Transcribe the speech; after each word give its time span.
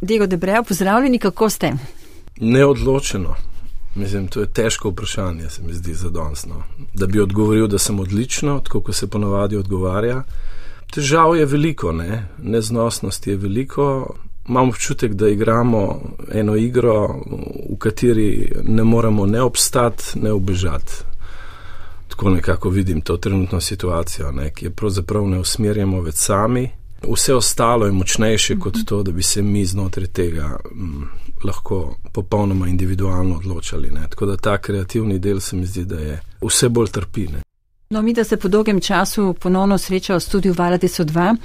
Diego 0.00 0.26
Debrejo, 0.26 0.62
pozdravljeni, 0.62 1.18
kako 1.18 1.50
ste? 1.50 1.72
Neodločeno. 2.40 3.34
Mislim, 3.94 4.28
to 4.28 4.40
je 4.40 4.52
težko 4.52 4.90
vprašanje, 4.90 5.48
se 5.50 5.62
mi 5.62 5.72
zdi 5.72 5.94
zadostno. 5.94 6.62
Da 6.94 7.06
bi 7.06 7.20
odgovoril, 7.20 7.66
da 7.66 7.78
sem 7.78 8.00
odlično, 8.00 8.60
tako 8.60 8.80
kot 8.80 8.94
se 8.94 9.06
ponavadi 9.10 9.56
odgovarja. 9.56 10.22
Težav 10.94 11.36
je 11.36 11.46
veliko, 11.46 11.92
ne? 11.92 12.28
neznosnosti 12.38 13.30
je 13.30 13.36
veliko. 13.36 14.14
Imam 14.48 14.68
občutek, 14.68 15.12
da 15.12 15.28
igramo 15.28 16.00
eno 16.32 16.56
igro, 16.56 17.08
v 17.72 17.78
kateri 17.78 18.52
ne 18.64 18.84
moremo 18.84 19.26
ne 19.26 19.42
obstati, 19.42 20.18
ne 20.22 20.32
obežati. 20.32 20.92
Tako 22.08 22.30
nekako 22.30 22.70
vidim 22.70 23.00
to 23.00 23.16
trenutno 23.16 23.60
situacijo, 23.60 24.32
ne? 24.32 24.50
ki 24.50 24.66
je 24.66 24.70
pravzaprav 24.70 25.26
ne 25.26 25.38
usmerjamo 25.38 26.00
več 26.00 26.14
sami. 26.14 26.70
Vse 27.06 27.34
ostalo 27.34 27.86
je 27.86 27.92
močnejše 27.92 28.56
kot 28.58 28.78
to, 28.86 29.02
da 29.02 29.12
bi 29.12 29.22
se 29.22 29.42
mi 29.42 29.64
znotraj 29.64 30.06
tega 30.06 30.58
m, 30.72 30.84
mm, 30.84 31.08
lahko 31.44 31.96
popolnoma 32.12 32.68
individualno 32.68 33.36
odločali. 33.36 33.90
Ne? 33.90 34.06
Tako 34.10 34.26
da 34.26 34.36
ta 34.36 34.58
kreativni 34.58 35.18
del 35.18 35.40
se 35.40 35.56
mi 35.56 35.66
zdi, 35.66 35.84
da 35.84 35.98
je 35.98 36.20
vse 36.42 36.68
bolj 36.68 36.88
trpine. 36.88 37.42
No, 37.90 38.02
mi, 38.02 38.12
da 38.12 38.24
se 38.24 38.36
po 38.36 38.48
dolgem 38.48 38.80
času 38.80 39.34
ponovno 39.40 39.78
sreča 39.78 40.14
v 40.14 40.20
studiu 40.20 40.54
Valadiso 40.54 41.04
2, 41.04 41.36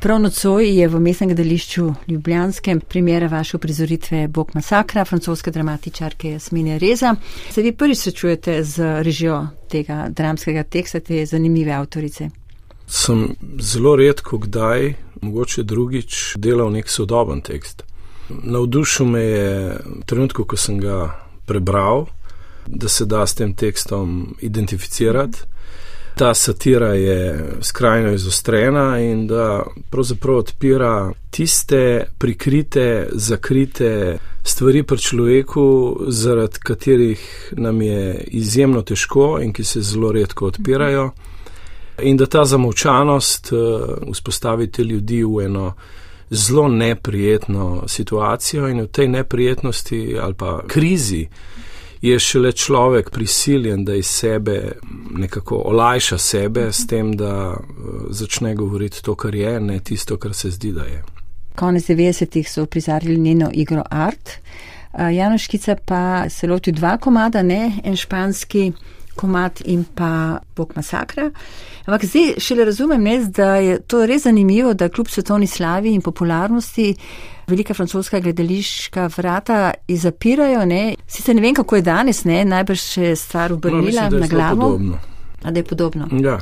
prav 0.00 0.18
nocoj 0.20 0.66
je 0.78 0.88
v 0.88 1.00
mestnem 1.00 1.28
gledališču 1.28 1.94
Ljubljanskem 2.08 2.80
primjera 2.80 3.26
vaše 3.26 3.56
uprizoritve 3.56 4.28
Bog 4.28 4.50
masakra, 4.54 5.04
francoske 5.04 5.50
dramatičarke 5.50 6.38
Smine 6.38 6.78
Reza. 6.78 7.14
Se 7.50 7.62
vi 7.62 7.72
prvi 7.72 7.94
srečujete 7.94 8.64
z 8.64 9.02
režijo 9.02 9.46
tega 9.70 10.08
dramskega 10.08 10.62
teksta, 10.62 11.00
te 11.00 11.26
zanimive 11.26 11.72
avtorice? 11.72 12.41
Sem 12.86 13.28
zelo 13.60 13.96
redko 13.96 14.38
kdaj, 14.38 14.94
mogoče 15.22 15.62
drugič, 15.62 16.34
delal 16.36 16.72
nek 16.72 16.90
sodoben 16.90 17.40
tekst. 17.40 17.82
Navdušil 18.28 19.06
me 19.06 19.22
je 19.22 19.78
trenutku, 20.06 20.44
ko 20.44 20.56
sem 20.56 20.80
ga 20.80 21.12
prebral, 21.46 22.06
da 22.66 22.88
se 22.88 23.04
da 23.04 23.26
s 23.26 23.34
tem 23.34 23.54
tekstom 23.54 24.36
identificirati. 24.40 25.38
Ta 26.14 26.34
satira 26.34 26.92
je 26.94 27.50
skrajno 27.60 28.12
izostrena 28.12 29.00
in 29.00 29.26
da 29.26 29.62
pravzaprav 29.90 30.36
odpira 30.36 31.12
tiste 31.30 32.04
prikrite, 32.18 33.08
zakrite 33.12 34.18
stvari 34.44 34.82
pri 34.82 34.98
človeku, 34.98 35.96
zaradi 36.08 36.58
katerih 36.58 37.52
nam 37.56 37.82
je 37.82 38.24
izjemno 38.26 38.82
težko 38.82 39.38
in 39.42 39.52
ki 39.52 39.64
se 39.64 39.80
zelo 39.80 40.12
redko 40.12 40.46
odpirajo. 40.46 41.10
In 42.02 42.16
da 42.16 42.26
ta 42.26 42.44
zamovčanost 42.44 43.52
uh, 43.52 43.58
vzpostavi 44.12 44.70
te 44.70 44.84
ljudi 44.84 45.24
v 45.24 45.44
eno 45.44 45.72
zelo 46.30 46.68
neprijetno 46.68 47.84
situacijo 47.86 48.68
in 48.68 48.80
v 48.80 48.86
tej 48.86 49.08
neprijetnosti 49.08 50.16
ali 50.22 50.34
pa 50.34 50.62
krizi 50.66 51.28
je 52.02 52.18
šele 52.18 52.52
človek 52.52 53.10
prisiljen, 53.10 53.84
da 53.84 53.94
iz 53.94 54.06
sebe 54.06 54.72
nekako 55.10 55.56
olajša 55.56 56.18
sebe 56.18 56.72
s 56.72 56.86
tem, 56.86 57.16
da 57.16 57.50
uh, 57.50 57.56
začne 58.10 58.54
govoriti 58.54 59.02
to, 59.02 59.14
kar 59.14 59.34
je, 59.34 59.60
ne 59.60 59.78
tisto, 59.78 60.16
kar 60.16 60.34
se 60.34 60.50
zdi, 60.50 60.72
da 60.72 60.82
je. 60.82 61.02
Konec 61.54 61.86
90-ih 61.88 62.50
so 62.50 62.66
prizarili 62.66 63.18
njeno 63.18 63.50
igro 63.52 63.82
Art, 63.90 64.30
uh, 64.92 65.14
Janoškica 65.14 65.76
pa 65.84 66.30
se 66.30 66.46
loti 66.46 66.72
dva 66.72 66.96
komada, 66.98 67.42
ne 67.42 67.72
en 67.84 67.96
španski 67.96 68.72
komat 69.16 69.62
in 69.64 69.84
pa 69.94 70.38
Bog 70.56 70.72
masakra. 70.76 71.30
Ampak 71.86 72.04
zdaj 72.04 72.34
šele 72.38 72.64
razumem, 72.64 73.02
ne, 73.02 73.18
da 73.24 73.56
je 73.56 73.80
to 73.80 74.06
res 74.06 74.22
zanimivo, 74.22 74.74
da 74.74 74.88
kljub 74.88 75.08
svetovni 75.08 75.46
slavi 75.46 75.94
in 75.94 76.00
popularnosti 76.02 76.94
velika 77.46 77.74
francoska 77.74 78.20
gledališka 78.20 79.10
vrata 79.16 79.72
zapirajo. 79.88 80.60
Sicer 81.06 81.34
ne 81.34 81.42
vem, 81.42 81.54
kako 81.54 81.76
je 81.76 81.82
danes, 81.82 82.24
ne, 82.24 82.44
najbrž 82.44 82.96
je 82.96 83.16
stvar 83.16 83.52
obrnila 83.52 84.08
no, 84.10 84.18
na 84.18 84.26
glavo. 84.26 84.60
Podobno. 84.60 85.11
A 85.42 85.50
da 85.50 85.58
je 85.58 85.64
podobno. 85.64 86.08
Ja. 86.12 86.38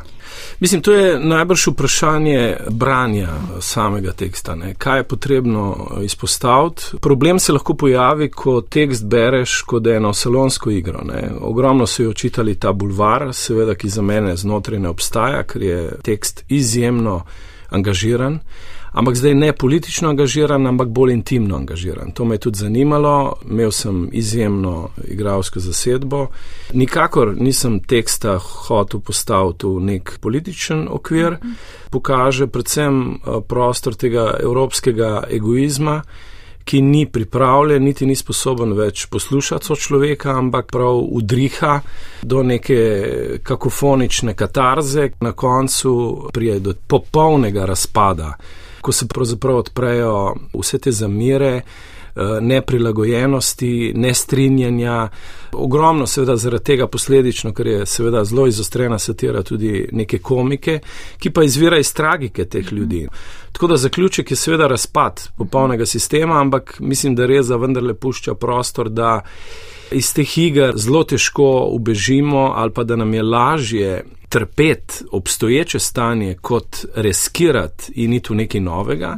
Mislim, 0.61 0.83
to 0.83 0.93
je 0.93 1.19
najbrž 1.19 1.67
vprašanje 1.67 2.57
branja 2.71 3.29
samega 3.61 4.13
teksta. 4.13 4.55
Ne? 4.55 4.75
Kaj 4.75 4.99
je 4.99 5.05
potrebno 5.05 5.91
izpostaviti? 6.03 6.83
Problem 7.01 7.39
se 7.39 7.53
lahko 7.53 7.75
pojavi, 7.75 8.31
ko 8.31 8.61
tekst 8.61 9.05
bereš 9.05 9.63
kot 9.63 9.87
eno 9.87 10.13
salonsko 10.13 10.71
igro. 10.71 11.01
Ne? 11.05 11.31
Ogromno 11.41 11.87
so 11.87 12.03
jo 12.03 12.11
očitali 12.11 12.59
ta 12.59 12.73
bulvar, 12.73 13.29
seveda, 13.33 13.75
ki 13.75 13.89
za 13.89 14.03
mene 14.03 14.37
znotraj 14.37 14.79
ne 14.79 14.89
obstaja, 14.89 15.43
ker 15.43 15.63
je 15.63 15.93
tekst 16.03 16.45
izjemno 16.49 17.23
angažiran 17.71 18.39
ampak 18.93 19.17
zdaj 19.17 19.35
ne 19.35 19.53
politično 19.53 20.09
angažiran, 20.09 20.67
ampak 20.67 20.89
bolj 20.89 21.13
intimno 21.13 21.57
angažiran. 21.57 22.11
To 22.13 22.25
me 22.25 22.35
je 22.35 22.39
tudi 22.39 22.59
zanimalo, 22.59 23.37
imel 23.51 23.71
sem 23.71 24.09
izjemno 24.13 24.89
igralsko 25.09 25.61
zasedbo. 25.61 26.27
Nikakor 26.73 27.35
nisem 27.39 27.81
teksta 27.81 28.39
hotel 28.39 29.01
postaviti 29.01 29.67
v 29.67 29.81
nek 29.81 30.19
političen 30.21 30.89
okvir, 30.91 31.39
pokaže 31.91 32.47
predvsem 32.47 33.01
eh, 33.15 33.41
prostor 33.49 33.95
tega 33.95 34.35
evropskega 34.41 35.25
egoizma 35.31 36.03
ki 36.65 36.83
ni 36.83 37.07
pripravljen, 37.07 37.83
niti 37.83 38.07
ni 38.07 38.15
sposoben 38.15 38.77
več 38.79 39.07
poslušati 39.11 39.67
so 39.67 39.75
človeka, 39.75 40.37
ampak 40.39 40.69
prav 40.71 41.01
udriha 41.19 41.81
do 42.23 42.43
neke 42.47 42.81
kakofonične 43.43 44.37
katarze, 44.39 45.09
na 45.21 45.33
koncu 45.33 45.93
prije 46.33 46.59
do 46.61 46.75
popolnega 46.87 47.65
razpada 47.67 48.35
ko 48.81 48.93
se 48.93 49.09
pravzaprav 49.09 49.57
odprejo 49.57 50.35
vse 50.55 50.79
te 50.79 50.93
zamire, 50.93 51.55
eh, 51.57 51.63
neprilagojenosti, 52.41 53.93
nestrinjanja. 53.95 55.09
Ogromno 55.53 56.07
seveda 56.07 56.37
zaradi 56.37 56.65
tega 56.65 56.87
posledično, 56.87 57.53
ker 57.55 57.67
je 57.67 57.87
seveda 57.87 58.25
zelo 58.25 58.47
izostrena 58.47 58.99
satira 58.99 59.43
tudi 59.43 59.89
neke 59.93 60.19
komike, 60.19 60.81
ki 61.19 61.31
pa 61.31 61.45
izvira 61.45 61.79
iz 61.79 61.95
tragike 61.95 62.45
teh 62.45 62.73
ljudi. 62.73 63.09
Tako 63.53 63.67
da 63.67 63.77
zaključek 63.77 64.31
je 64.31 64.37
seveda 64.37 64.67
razpad 64.67 65.29
popolnega 65.39 65.87
sistema, 65.87 66.41
ampak 66.41 66.77
mislim, 66.81 67.15
da 67.15 67.27
res 67.27 67.47
za 67.47 67.57
vendarle 67.57 67.95
pušča 67.95 68.35
prostor, 68.35 68.89
da 68.89 69.21
iz 69.93 70.13
teh 70.15 70.39
iger 70.39 70.73
zelo 70.77 71.05
težko 71.05 71.69
ubežimo 71.73 72.53
ali 72.57 72.71
pa 72.71 72.85
da 72.85 72.97
nam 72.97 73.15
je 73.15 73.23
lažje 73.23 74.05
trpeti 74.31 74.95
obstoječe 75.13 75.79
stanje, 75.79 76.35
kot 76.35 76.77
reskirati 76.95 77.93
in 77.95 78.13
iti 78.13 78.33
v 78.33 78.37
nekaj 78.37 78.61
novega. 78.61 79.17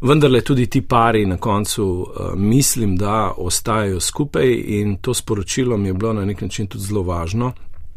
Vendar 0.00 0.30
le 0.30 0.40
tudi 0.40 0.66
ti 0.66 0.80
pari 0.80 1.26
na 1.26 1.36
koncu 1.36 1.84
uh, 1.86 2.34
mislim, 2.36 2.96
da 2.96 3.32
ostajajo 3.36 4.00
skupaj 4.00 4.52
in 4.66 4.96
to 4.96 5.14
sporočilo 5.14 5.76
mi 5.76 5.88
je 5.88 5.92
bilo 5.92 6.12
na 6.12 6.24
nek 6.24 6.40
način 6.40 6.66
tudi 6.66 6.84
zelo 6.84 7.02
važno. 7.02 7.52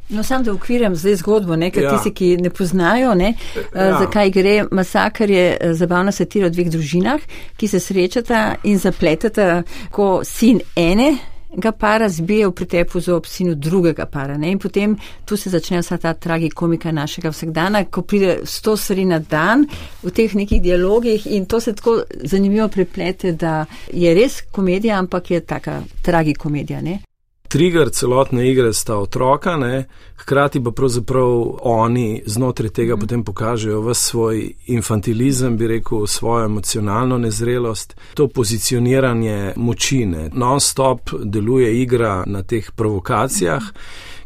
No, 0.10 0.24
sam 0.24 0.44
da 0.44 0.54
ukvirjam 0.54 0.96
zdaj 0.96 1.16
zgodbo, 1.16 1.56
nekaj 1.56 1.84
ja. 1.84 1.92
tisti, 1.92 2.14
ki 2.14 2.38
ne 2.38 2.50
poznajo, 2.50 3.16
ne, 3.16 3.34
uh, 3.56 3.64
ja. 3.76 4.00
zakaj 4.00 4.32
gre. 4.32 4.66
Masakar 4.72 5.30
je 5.30 5.58
uh, 5.62 5.74
zabavna 5.74 6.12
satira 6.12 6.48
o 6.48 6.50
dveh 6.50 6.70
družinah, 6.72 7.22
ki 7.58 7.68
se 7.68 7.80
srečata 7.80 8.56
in 8.64 8.78
zapletata, 8.78 9.64
ko 9.92 10.22
sin 10.24 10.62
ene 10.76 11.18
ga 11.58 11.72
para 11.72 12.10
zbije 12.10 12.48
v 12.48 12.52
pretepu 12.52 13.00
z 13.00 13.14
obsinu 13.14 13.56
drugega 13.56 14.06
para. 14.06 14.38
Ne? 14.38 14.52
In 14.52 14.60
potem 14.60 14.98
tu 15.26 15.38
se 15.38 15.50
začne 15.50 15.82
vsa 15.82 15.98
ta 15.98 16.14
tragikomika 16.14 16.92
našega 16.92 17.32
vsakdana, 17.32 17.86
ko 17.86 18.02
pride 18.02 18.40
sto 18.44 18.78
stvari 18.78 19.06
na 19.06 19.20
dan 19.20 19.68
v 20.04 20.12
teh 20.12 20.36
nekih 20.36 20.62
dialogih 20.62 21.28
in 21.28 21.46
to 21.46 21.60
se 21.60 21.74
tako 21.74 22.02
zanimivo 22.24 22.68
preplete, 22.68 23.32
da 23.32 23.66
je 23.94 24.14
res 24.14 24.42
komedija, 24.52 25.00
ampak 25.00 25.32
je 25.32 25.40
taka 25.40 25.82
tragikomedija. 26.02 26.82
Ne? 26.82 27.00
Trigger 27.48 27.90
celotne 27.90 28.50
igre 28.50 28.74
sta 28.74 28.98
otroka, 28.98 29.58
ne? 29.58 29.86
hkrati 30.18 30.64
pa 30.64 30.72
pravzaprav 30.72 31.58
oni 31.62 32.22
znotraj 32.26 32.70
tega 32.70 32.96
mm. 32.96 33.00
potem 33.00 33.24
pokažejo 33.24 33.82
v 33.82 33.94
svoj 33.94 34.54
infantilizem, 34.66 35.58
bi 35.58 35.68
rekel, 35.68 36.08
svojo 36.08 36.46
emocionalno 36.46 37.18
nezrelost, 37.18 37.96
to 38.14 38.28
pozicioniranje 38.28 39.54
močine. 39.56 40.30
Non-stop 40.34 41.10
deluje 41.24 41.82
igra 41.82 42.24
na 42.26 42.44
teh 42.44 42.72
provokacijah. 42.72 43.64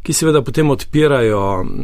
Ki 0.02 0.12
seveda 0.16 0.40
potem 0.42 0.70
odpirajo 0.70 1.40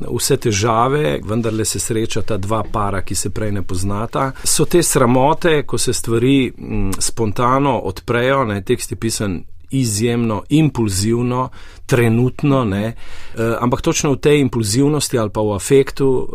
vse 0.09 0.37
težave, 0.37 1.19
vendar 1.25 1.53
le 1.53 1.65
se 1.65 1.79
sreča 1.79 2.23
ta 2.23 2.39
dva 2.41 2.63
para, 2.73 3.03
ki 3.05 3.15
se 3.15 3.31
prej 3.31 3.53
ne 3.53 3.63
poznata. 3.63 4.31
So 4.45 4.65
te 4.65 4.83
sramote, 4.83 5.63
ko 5.69 5.79
se 5.79 5.93
stvari 5.93 6.53
m, 6.59 6.91
spontano 6.99 7.77
odprejo, 7.85 8.45
ne, 8.45 8.63
tekst 8.65 8.91
je 8.91 8.97
pisan 8.97 9.43
izjemno 9.71 10.43
impulzivno, 10.49 11.49
trenutno, 11.87 12.65
ne, 12.65 12.87
uh, 12.89 13.41
ampak 13.61 13.81
točno 13.81 14.13
v 14.13 14.21
tej 14.21 14.41
impulzivnosti 14.41 15.19
ali 15.19 15.31
pa 15.31 15.41
v 15.41 15.55
afektu 15.55 16.09
uh, 16.09 16.29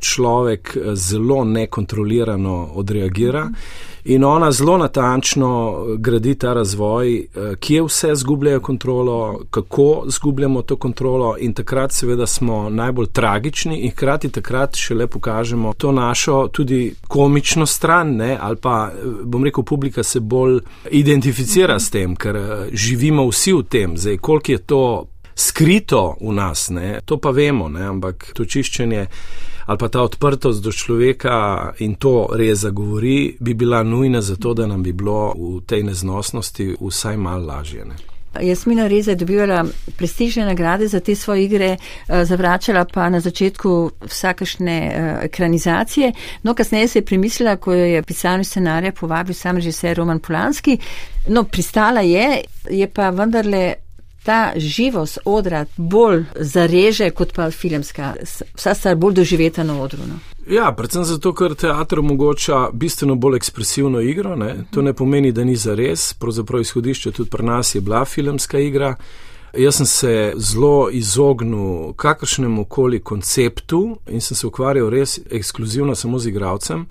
človek 0.00 0.76
zelo 0.94 1.44
nekontrolirano 1.44 2.72
odreagira. 2.74 3.50
In 4.08 4.24
ona 4.24 4.52
zelo 4.52 4.78
natančno 4.78 5.76
gradi 5.98 6.34
ta 6.34 6.52
razvoj, 6.52 7.26
kje 7.60 7.82
vse 7.82 8.14
zgubljajo 8.14 8.60
kontrolo, 8.60 9.40
kako 9.50 10.04
zgubljamo 10.06 10.62
to 10.62 10.76
kontrolo, 10.76 11.36
in 11.38 11.52
takrat, 11.52 11.92
seveda, 11.92 12.26
smo 12.26 12.70
najbolj 12.70 13.06
tragični, 13.06 13.78
in 13.78 13.90
hkrati 13.90 14.28
takrat 14.28 14.76
šele 14.76 15.06
pokažemo 15.06 15.72
to 15.78 15.92
našo 15.92 16.48
tudi 16.48 16.94
komično 17.08 17.66
stran, 17.66 18.16
ne? 18.16 18.38
ali 18.40 18.56
pa 18.56 18.92
bom 19.24 19.44
rekel, 19.44 19.64
publika 19.64 20.02
se 20.02 20.20
bolj 20.20 20.60
identificira 20.90 21.78
s 21.78 21.90
tem, 21.90 22.16
ker 22.16 22.38
živimo 22.72 23.26
vsi 23.28 23.52
v 23.52 23.62
tem. 23.62 23.98
Zdaj, 23.98 24.16
koliko 24.16 24.52
je 24.52 24.58
to 24.58 25.06
skrito 25.36 26.16
v 26.20 26.32
nas, 26.32 26.70
ne? 26.70 27.00
to 27.04 27.20
pa 27.20 27.30
vemo, 27.30 27.68
ne? 27.68 27.84
ampak 27.86 28.32
to 28.34 28.44
čiščenje 28.44 29.06
ali 29.66 29.78
pa 29.78 29.88
ta 29.88 30.02
odprtost 30.02 30.62
do 30.62 30.72
človeka 30.72 31.72
in 31.82 31.96
to 31.98 32.28
res 32.32 32.62
zagovori, 32.62 33.36
bi 33.40 33.54
bila 33.54 33.82
nujna 33.82 34.20
za 34.22 34.36
to, 34.36 34.54
da 34.54 34.66
nam 34.66 34.82
bi 34.82 34.92
bilo 34.92 35.34
v 35.34 35.60
tej 35.66 35.82
neznosnosti 35.82 36.76
vsaj 36.80 37.16
mal 37.16 37.42
lažje. 37.42 37.84
Ne? 37.84 37.96
Jasmina 38.42 38.86
Reza 38.86 39.10
je 39.10 39.16
dobivala 39.16 39.64
prestižne 39.96 40.44
nagrade 40.44 40.88
za 40.88 41.00
te 41.00 41.14
svoje 41.14 41.44
igre, 41.44 41.76
eh, 41.76 42.24
zavračala 42.24 42.84
pa 42.84 43.08
na 43.08 43.20
začetku 43.20 43.90
vsakašne 44.06 44.76
eh, 44.86 45.18
ekranizacije. 45.22 46.12
No, 46.42 46.54
kasneje 46.54 46.88
se 46.88 46.98
je 46.98 47.04
premislila, 47.04 47.56
ko 47.56 47.74
jo 47.74 47.84
je 47.84 48.02
pisanje 48.02 48.44
scenarija 48.44 48.92
povabil 48.92 49.34
sam 49.34 49.56
režiser 49.56 49.96
Roman 49.96 50.18
Polanski. 50.18 50.78
No, 51.28 51.44
pristala 51.44 52.00
je, 52.00 52.40
je 52.70 52.86
pa 52.90 53.10
vendarle 53.10 53.74
ta 54.26 54.52
živost 54.56 55.18
odra 55.24 55.64
bolj 55.76 56.24
zareže 56.40 57.10
kot 57.10 57.32
pa 57.32 57.50
filmska, 57.50 58.14
vsa 58.54 58.74
stvar 58.74 58.96
bolj 58.96 59.14
doživeta 59.14 59.62
na 59.62 59.78
odru. 59.82 60.02
No. 60.08 60.18
Ja, 60.50 60.72
predvsem 60.72 61.04
zato, 61.04 61.30
ker 61.34 61.54
teater 61.54 62.02
omogoča 62.02 62.68
bistveno 62.72 63.14
bolj 63.14 63.36
ekspresivno 63.36 64.00
igro. 64.00 64.34
Ne? 64.36 64.64
To 64.74 64.82
ne 64.82 64.92
pomeni, 64.92 65.32
da 65.32 65.44
ni 65.44 65.56
za 65.56 65.74
res. 65.74 66.12
Pravzaprav 66.18 66.60
izhodišče 66.60 67.12
tudi 67.12 67.30
pri 67.30 67.46
nas 67.46 67.74
je 67.74 67.80
bila 67.80 68.04
filmska 68.04 68.58
igra. 68.58 68.94
Jaz 69.56 69.76
sem 69.76 69.86
se 69.86 70.32
zelo 70.36 70.88
izognil 70.92 71.92
kakršnemu 71.96 72.64
koli 72.64 73.00
konceptu 73.00 73.98
in 74.10 74.20
sem 74.20 74.36
se 74.36 74.46
ukvarjal 74.46 74.90
res 74.90 75.18
ekskluzivno 75.30 75.94
samo 75.94 76.18
z 76.18 76.28
igravcem. 76.28 76.86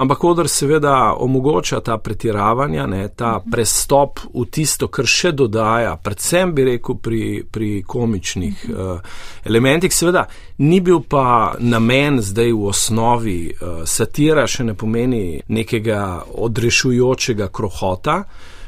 Ampak 0.00 0.24
odr 0.24 0.48
seveda 0.48 1.14
omogoča 1.18 1.80
ta 1.80 1.98
pretiravanja, 1.98 2.86
ne, 2.86 3.08
ta 3.08 3.38
mhm. 3.38 3.50
prestop 3.50 4.20
v 4.34 4.46
tisto, 4.48 4.88
kar 4.88 5.04
še 5.04 5.34
dodaja, 5.36 5.96
predvsem 6.00 6.54
bi 6.56 6.64
rekel 6.64 6.96
pri, 6.96 7.24
pri 7.44 7.82
komičnih 7.86 8.62
uh, 8.70 9.18
elementih. 9.44 9.92
Seveda 9.92 10.24
ni 10.64 10.80
bil 10.80 11.02
pa 11.04 11.52
namen 11.60 12.22
zdaj 12.24 12.52
v 12.52 12.70
osnovi 12.72 13.40
uh, 13.50 13.82
satira, 13.84 14.46
še 14.48 14.70
ne 14.70 14.74
pomeni 14.74 15.42
nekega 15.52 16.00
odrešujočega 16.48 17.50
krohota. 17.52 18.22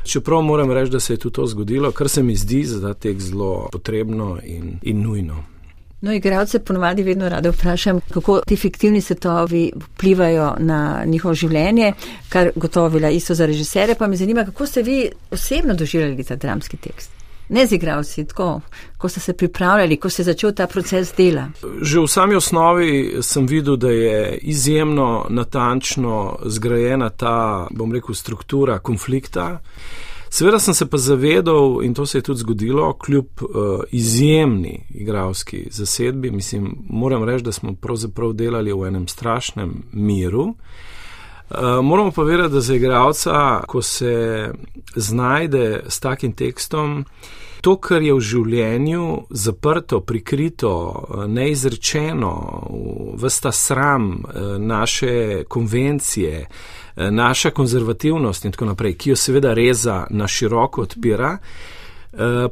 Čeprav 0.04 0.42
moram 0.44 0.68
reči, 0.74 0.92
da 0.92 1.00
se 1.00 1.14
je 1.14 1.22
tudi 1.24 1.38
to 1.38 1.46
zgodilo, 1.46 1.94
kar 1.96 2.12
se 2.12 2.22
mi 2.22 2.36
zdi 2.36 2.64
za 2.68 2.82
ta 2.82 2.92
tek 2.94 3.20
zelo 3.20 3.70
potrebno 3.72 4.36
in, 4.44 4.76
in 4.82 5.00
nujno. 5.00 5.51
No, 6.02 6.12
igralce 6.12 6.58
ponovadi 6.58 7.02
vedno 7.02 7.28
rado 7.28 7.50
vprašam, 7.50 8.00
kako 8.10 8.40
ti 8.46 8.56
fiktivni 8.56 9.00
svetovi 9.00 9.72
vplivajo 9.76 10.54
na 10.58 11.04
njihovo 11.06 11.34
življenje, 11.34 11.92
kar 12.28 12.50
gotovo 12.56 12.88
velja 12.88 13.10
isto 13.10 13.34
za 13.34 13.46
režisere, 13.46 13.94
pa 13.94 14.06
me 14.06 14.16
zanima, 14.16 14.44
kako 14.44 14.66
ste 14.66 14.82
vi 14.82 15.10
osebno 15.30 15.74
doživljali 15.74 16.24
ta 16.24 16.36
dramski 16.36 16.76
tekst. 16.76 17.10
Ne 17.48 17.66
z 17.66 17.72
igralci, 17.72 18.24
tako, 18.24 18.60
ko 18.98 19.08
ste 19.08 19.20
se 19.20 19.32
pripravljali, 19.32 19.96
ko 19.96 20.10
se 20.10 20.22
je 20.22 20.24
začel 20.24 20.52
ta 20.52 20.66
proces 20.66 21.14
dela. 21.16 21.48
Že 21.82 22.00
v 22.00 22.08
sami 22.08 22.34
osnovi 22.34 23.22
sem 23.22 23.46
videl, 23.46 23.76
da 23.76 23.90
je 23.90 24.38
izjemno 24.42 25.26
natančno 25.30 26.38
zgrajena 26.46 27.10
ta, 27.10 27.68
bom 27.70 27.92
rekel, 27.92 28.14
struktura 28.14 28.78
konflikta. 28.78 29.60
Seveda 30.32 30.58
sem 30.58 30.74
se 30.74 30.86
pa 30.88 30.96
zavedal, 30.96 31.82
in 31.84 31.94
to 31.94 32.06
se 32.06 32.18
je 32.18 32.22
tudi 32.22 32.40
zgodilo, 32.40 32.92
kljub 32.92 33.26
uh, 33.42 33.80
izjemni 33.90 34.86
igralski 34.94 35.66
zasedbi, 35.70 36.30
mislim, 36.30 36.76
moram 36.88 37.24
reči, 37.24 37.44
da 37.44 37.52
smo 37.52 37.74
pravzaprav 37.74 38.32
delali 38.32 38.72
v 38.72 38.86
enem 38.88 39.08
strašnem 39.08 39.82
miru. 39.92 40.42
Uh, 40.42 40.56
moramo 41.82 42.10
pa 42.10 42.22
vedeti, 42.22 42.54
da 42.54 42.60
za 42.60 42.74
igralca, 42.74 43.60
ko 43.68 43.82
se 43.82 44.48
znajde 44.96 45.84
s 45.88 46.00
takim 46.00 46.32
tekstom, 46.32 47.04
to, 47.62 47.76
kar 47.78 48.02
je 48.02 48.14
v 48.14 48.20
življenju 48.20 49.06
zaprto, 49.30 50.02
prikrito, 50.02 50.74
eh, 50.92 51.26
neizrečeno, 51.28 52.34
vsta 53.22 53.52
sram 53.52 54.22
naše 54.58 55.44
konvencije, 55.48 56.46
Eh, 56.96 57.10
naša 57.10 57.50
konzervativnost 57.50 58.44
in 58.44 58.52
tako 58.52 58.64
naprej, 58.64 58.94
ki 58.94 59.10
jo 59.10 59.16
seveda 59.16 59.54
reza 59.54 60.06
na 60.10 60.28
široko 60.28 60.82
odpira, 60.82 61.38
eh, 61.38 61.81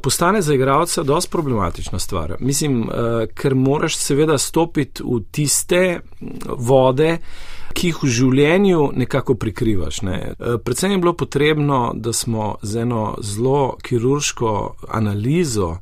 postane 0.01 0.41
za 0.41 0.53
igralca 0.53 1.03
dosti 1.03 1.31
problematična 1.31 1.99
stvar. 1.99 2.35
Mislim, 2.39 2.83
eh, 2.83 3.27
ker 3.33 3.55
moraš 3.55 3.97
seveda 3.97 4.37
stopiti 4.37 5.03
v 5.03 5.21
tiste 5.31 5.99
vode, 6.57 7.17
ki 7.73 7.87
jih 7.87 8.03
v 8.03 8.07
življenju 8.07 8.89
nekako 8.95 9.35
prikrivaš. 9.35 10.01
Ne. 10.01 10.33
Predvsem 10.63 10.91
je 10.91 10.97
bilo 10.97 11.13
potrebno, 11.13 11.93
da 11.95 12.13
smo 12.13 12.55
z 12.61 12.81
eno 12.81 13.15
zelo 13.21 13.77
kirurško 13.81 14.75
analizo 14.87 15.77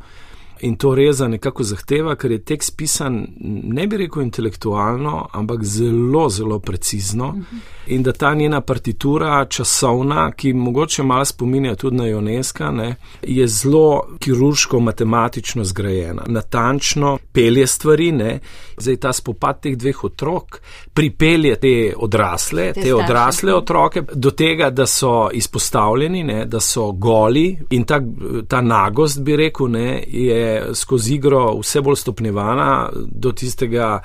in 0.60 0.76
to 0.76 0.96
reza 0.96 1.28
nekako 1.28 1.64
zahteva, 1.64 2.16
ker 2.16 2.32
je 2.32 2.44
tekst 2.44 2.78
pisan, 2.78 3.28
ne 3.64 3.88
bi 3.88 3.98
rekel 3.98 4.24
intelektualno, 4.24 5.28
ampak 5.34 5.64
zelo, 5.64 6.30
zelo 6.30 6.60
precizno. 6.60 7.28
Uh 7.28 7.36
-huh. 7.36 7.80
In 7.88 8.04
da 8.04 8.14
ta 8.14 8.34
njena 8.36 8.62
partitura, 8.62 9.46
časovna, 9.46 10.32
ki 10.32 10.54
mogoče 10.54 11.04
malo 11.04 11.26
spominja 11.26 11.76
tudi 11.76 11.96
na 11.96 12.18
UNESCO, 12.18 12.72
ne, 12.72 12.96
je 13.22 13.48
zelo 13.48 14.08
kirurško-matematično 14.20 15.64
zgrajena, 15.64 16.24
natančno 16.28 17.18
pelje 17.34 17.68
stvari. 17.68 18.12
Ne. 18.12 18.40
Zdaj 18.78 18.98
ta 18.98 19.14
spopad 19.14 19.62
teh 19.62 19.78
dveh 19.78 20.04
otrok 20.04 20.62
pripelje 20.94 21.56
te 21.56 21.94
odrasle, 21.98 22.74
te, 22.74 22.82
te 22.82 22.94
odrasle 22.94 23.54
otroke 23.54 24.04
do 24.14 24.32
tega, 24.32 24.70
da 24.70 24.86
so 24.86 25.30
izpostavljeni, 25.34 26.24
ne, 26.24 26.46
da 26.46 26.60
so 26.60 26.92
goli 26.92 27.58
in 27.70 27.84
ta, 27.84 28.00
ta 28.48 28.62
nagost, 28.62 29.22
bi 29.22 29.36
rekel, 29.36 29.72
ne, 29.72 30.04
je 30.08 30.49
skozi 30.74 31.16
igro 31.16 31.60
vse 31.60 31.82
bolj 31.82 31.96
stopnjevana 31.96 32.90
do 32.96 33.32
tistega, 33.32 34.00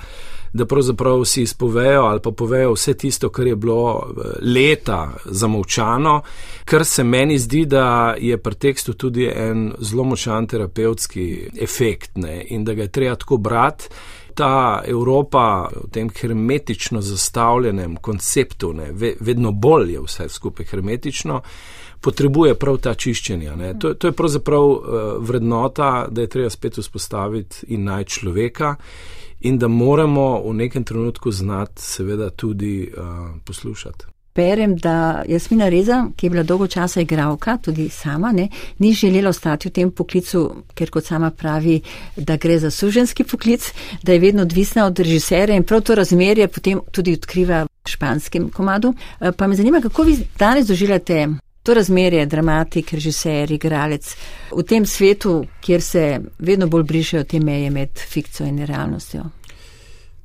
da 0.55 0.67
pravzaprav 0.67 1.21
vsi 1.21 1.43
izpovejo 1.43 2.03
ali 2.03 2.21
pa 2.23 2.31
povejo 2.31 2.73
vse 2.73 2.95
tisto, 2.95 3.29
kar 3.29 3.47
je 3.47 3.57
bilo 3.57 4.07
eh, 4.07 4.29
leta 4.41 5.13
zamovčano, 5.25 6.23
kar 6.65 6.85
se 6.85 7.05
meni 7.05 7.39
zdi, 7.39 7.65
da 7.67 8.15
je 8.19 8.39
pri 8.39 8.55
tekstu 8.55 8.93
tudi 8.93 9.27
en 9.27 9.73
zelo 9.81 10.05
močan 10.05 10.47
terapevtski 10.47 11.51
efekt 11.61 12.17
ne? 12.17 12.45
in 12.49 12.65
da 12.65 12.75
ga 12.75 12.83
je 12.83 12.93
treba 12.93 13.17
tako 13.17 13.37
brati. 13.37 13.89
Ta 14.35 14.83
Evropa 14.87 15.69
v 15.71 15.89
tem 15.95 16.09
hermetično 16.11 17.01
zastavljenem 17.01 17.97
konceptu, 17.97 18.73
ne, 18.73 18.91
vedno 19.21 19.53
bolj 19.53 19.93
je 19.93 20.01
vse 20.03 20.29
skupaj 20.29 20.67
hermetično, 20.67 21.41
potrebuje 22.01 22.55
prav 22.55 22.79
ta 22.85 22.95
čiščenja. 22.95 23.57
To, 23.81 23.95
to 23.95 24.11
je 24.11 24.17
pravzaprav 24.17 24.65
uh, 24.65 24.81
vrednota, 25.25 26.07
da 26.11 26.25
je 26.25 26.33
treba 26.37 26.51
spet 26.51 26.79
vzpostaviti 26.79 27.73
in 27.77 27.85
najti 27.85 28.19
človeka 28.19 28.75
in 29.45 29.59
da 29.59 29.69
moramo 29.69 30.43
v 30.49 30.55
nekem 30.55 30.85
trenutku 30.85 31.31
znati 31.31 31.83
seveda 31.83 32.31
tudi 32.31 32.91
uh, 32.91 33.37
poslušati. 33.45 34.14
Berem, 34.35 34.77
da 34.77 35.23
Jasmina 35.29 35.69
Reza, 35.69 36.09
ki 36.17 36.27
je 36.27 36.31
bila 36.31 36.43
dolgo 36.43 36.67
časa 36.67 37.01
igralka, 37.01 37.57
tudi 37.63 37.89
sama, 37.89 38.33
ne, 38.33 38.49
ni 38.79 38.93
želela 38.93 39.31
ostati 39.31 39.69
v 39.69 39.73
tem 39.73 39.91
poklicu, 39.91 40.65
ker 40.75 40.91
kot 40.91 41.07
sama 41.07 41.31
pravi, 41.31 41.81
da 42.17 42.37
gre 42.37 42.59
za 42.59 42.71
suženski 42.71 43.25
poklic, 43.25 43.71
da 44.03 44.13
je 44.13 44.19
vedno 44.19 44.43
odvisna 44.43 44.87
od 44.87 44.99
režiserja 44.99 45.57
in 45.57 45.63
prav 45.63 45.81
to 45.81 45.95
razmerje 45.95 46.49
potem 46.49 46.81
tudi 46.93 47.15
odkriva 47.15 47.63
v 47.65 47.91
španskem 47.91 48.51
komadu. 48.51 48.95
Eh, 49.21 49.33
pa 49.33 49.47
me 49.47 49.57
zanima, 49.57 49.81
kako 49.81 50.03
vi 50.03 50.19
danes 50.39 50.67
doživljate 50.67 51.29
To 51.65 51.75
razmerje, 51.75 52.27
dramatik, 52.27 52.93
režiser, 52.93 53.53
igralec 53.53 54.11
v 54.53 54.63
tem 54.69 54.85
svetu, 54.87 55.47
kjer 55.65 55.83
se 55.83 56.21
vedno 56.39 56.67
bolj 56.69 56.83
brišajo 56.85 57.25
te 57.25 57.41
meje 57.41 57.71
med 57.71 57.89
fikcijo 58.09 58.47
in 58.47 58.59
realnostjo. 58.67 59.23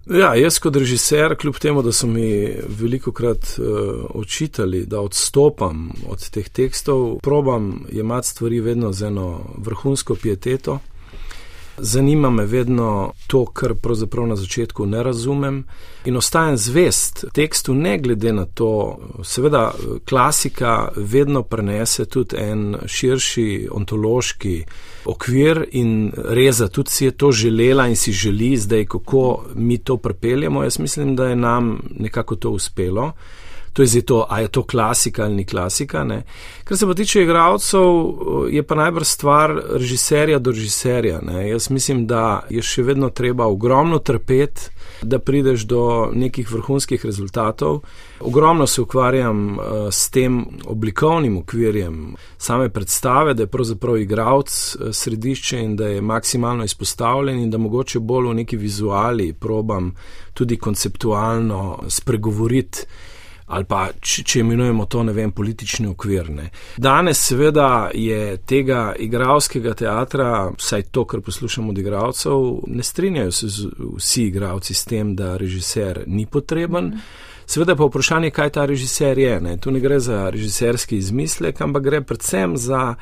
Ja, 0.09 0.31
jaz 0.35 0.57
kot 0.57 0.75
režiser, 0.75 1.35
kljub 1.37 1.59
temu, 1.61 1.81
da 1.85 1.91
so 1.93 2.07
mi 2.07 2.49
veliko 2.79 3.11
krat 3.11 3.59
uh, 3.59 4.05
očitali, 4.09 4.85
da 4.85 5.01
odstopam 5.01 5.91
od 6.09 6.29
teh 6.29 6.49
tekstov, 6.49 7.19
probam 7.21 7.85
jemati 7.91 8.27
stvari 8.27 8.59
vedno 8.59 8.91
z 8.91 9.05
eno 9.05 9.39
vrhunsko 9.57 10.15
pieteto. 10.15 10.79
Zanima 11.77 12.29
me 12.29 12.45
vedno 12.45 13.13
to, 13.27 13.45
kar 13.45 13.75
pravzaprav 13.75 14.27
na 14.27 14.35
začetku 14.35 14.85
ne 14.85 15.03
razumem 15.03 15.63
in 16.05 16.17
ostajam 16.17 16.57
zvest 16.57 17.25
tekstu, 17.33 17.73
ne 17.73 17.97
glede 17.97 18.33
na 18.33 18.45
to. 18.45 18.97
Seveda, 19.23 19.71
klasika 20.09 20.91
vedno 20.95 21.43
prenese 21.43 22.05
tudi 22.05 22.35
en 22.37 22.75
širši 22.85 23.67
ontološki 23.71 24.63
okvir 25.05 25.65
in 25.71 26.11
reza 26.17 26.67
tudi 26.67 26.91
si 26.91 27.05
je 27.05 27.11
to 27.11 27.31
želela 27.31 27.87
in 27.87 27.95
si 27.95 28.11
želi 28.11 28.57
zdaj, 28.57 28.85
kako 28.85 29.45
mi 29.55 29.77
to 29.77 29.97
prepeljemo. 29.97 30.63
Jaz 30.63 30.79
mislim, 30.79 31.15
da 31.15 31.27
je 31.27 31.35
nam 31.35 31.81
nekako 31.99 32.35
to 32.35 32.49
uspelo. 32.49 33.11
To 33.73 33.81
je 33.81 33.87
zdaj 33.87 34.01
to, 34.01 34.25
a 34.29 34.39
je 34.39 34.47
to 34.47 34.63
klasika 34.63 35.23
ali 35.23 35.35
ni 35.35 35.45
klasika. 35.45 36.03
Ne? 36.03 36.23
Kar 36.63 36.77
se 36.77 36.87
pa 36.87 36.93
tiče 36.93 37.21
igralcev, 37.23 37.81
je 38.49 38.63
pa 38.63 38.75
najbrž 38.75 39.07
stvar 39.07 39.61
režiserja 39.69 40.39
do 40.39 40.51
režiserja. 40.51 41.19
Ne? 41.21 41.49
Jaz 41.49 41.69
mislim, 41.69 42.07
da 42.07 42.43
je 42.49 42.61
še 42.61 42.83
vedno 42.83 43.09
treba 43.09 43.45
ogromno 43.45 43.99
trpeti, 43.99 44.61
da 45.01 45.19
prideš 45.19 45.61
do 45.61 46.11
nekih 46.13 46.51
vrhunskih 46.51 47.05
rezultatov. 47.05 47.81
Ogromno 48.19 48.67
se 48.67 48.81
ukvarjam 48.81 49.57
uh, 49.57 49.63
s 49.91 50.09
tem 50.09 50.45
oblikovnim 50.65 51.37
okvirjem 51.37 52.15
same 52.37 52.69
predstave, 52.69 53.33
da 53.33 53.43
je 53.43 53.47
pravzaprav 53.47 53.97
igralec 53.97 54.75
uh, 54.75 54.89
središče 54.91 55.59
in 55.59 55.75
da 55.75 55.87
je 55.87 56.01
maksimalno 56.01 56.63
izpostavljen 56.63 57.39
in 57.39 57.51
da 57.51 57.57
mogoče 57.57 57.99
bolj 57.99 58.27
v 58.27 58.33
neki 58.33 58.57
vizuali 58.57 59.33
probam 59.33 59.95
tudi 60.33 60.57
konceptualno 60.57 61.79
spregovoriti 61.87 62.85
ali 63.49 63.65
pa 63.65 63.87
če, 64.01 64.23
če 64.23 64.41
imenujemo 64.43 64.85
to, 64.85 65.03
ne 65.03 65.13
vem, 65.13 65.31
politični 65.33 65.87
okvir. 65.89 66.29
Ne. 66.29 66.49
Danes 66.77 67.21
seveda 67.31 67.89
je 67.93 68.37
tega 68.47 68.91
igralskega 68.99 69.73
teatra, 69.73 70.29
vsaj 70.57 70.89
to, 70.93 71.05
kar 71.09 71.23
poslušamo 71.25 71.73
od 71.73 71.81
igralcev, 71.81 72.45
ne 72.67 72.85
strinjajo 72.85 73.31
se 73.31 73.49
vsi 73.97 74.27
igralci 74.29 74.73
s 74.73 74.85
tem, 74.85 75.15
da 75.15 75.35
režiser 75.37 76.03
ni 76.07 76.25
potreben. 76.25 76.93
Seveda 77.49 77.73
pa 77.75 77.87
vprašanje, 77.89 78.29
kaj 78.29 78.49
ta 78.59 78.65
režiser 78.69 79.17
je. 79.17 79.39
Ne. 79.41 79.57
Tu 79.57 79.71
ne 79.73 79.79
gre 79.81 79.97
za 79.99 80.27
režiserski 80.29 80.99
izmislek, 81.01 81.61
ampak 81.65 81.83
gre 81.83 82.01
predvsem 82.05 82.53
za 82.57 82.93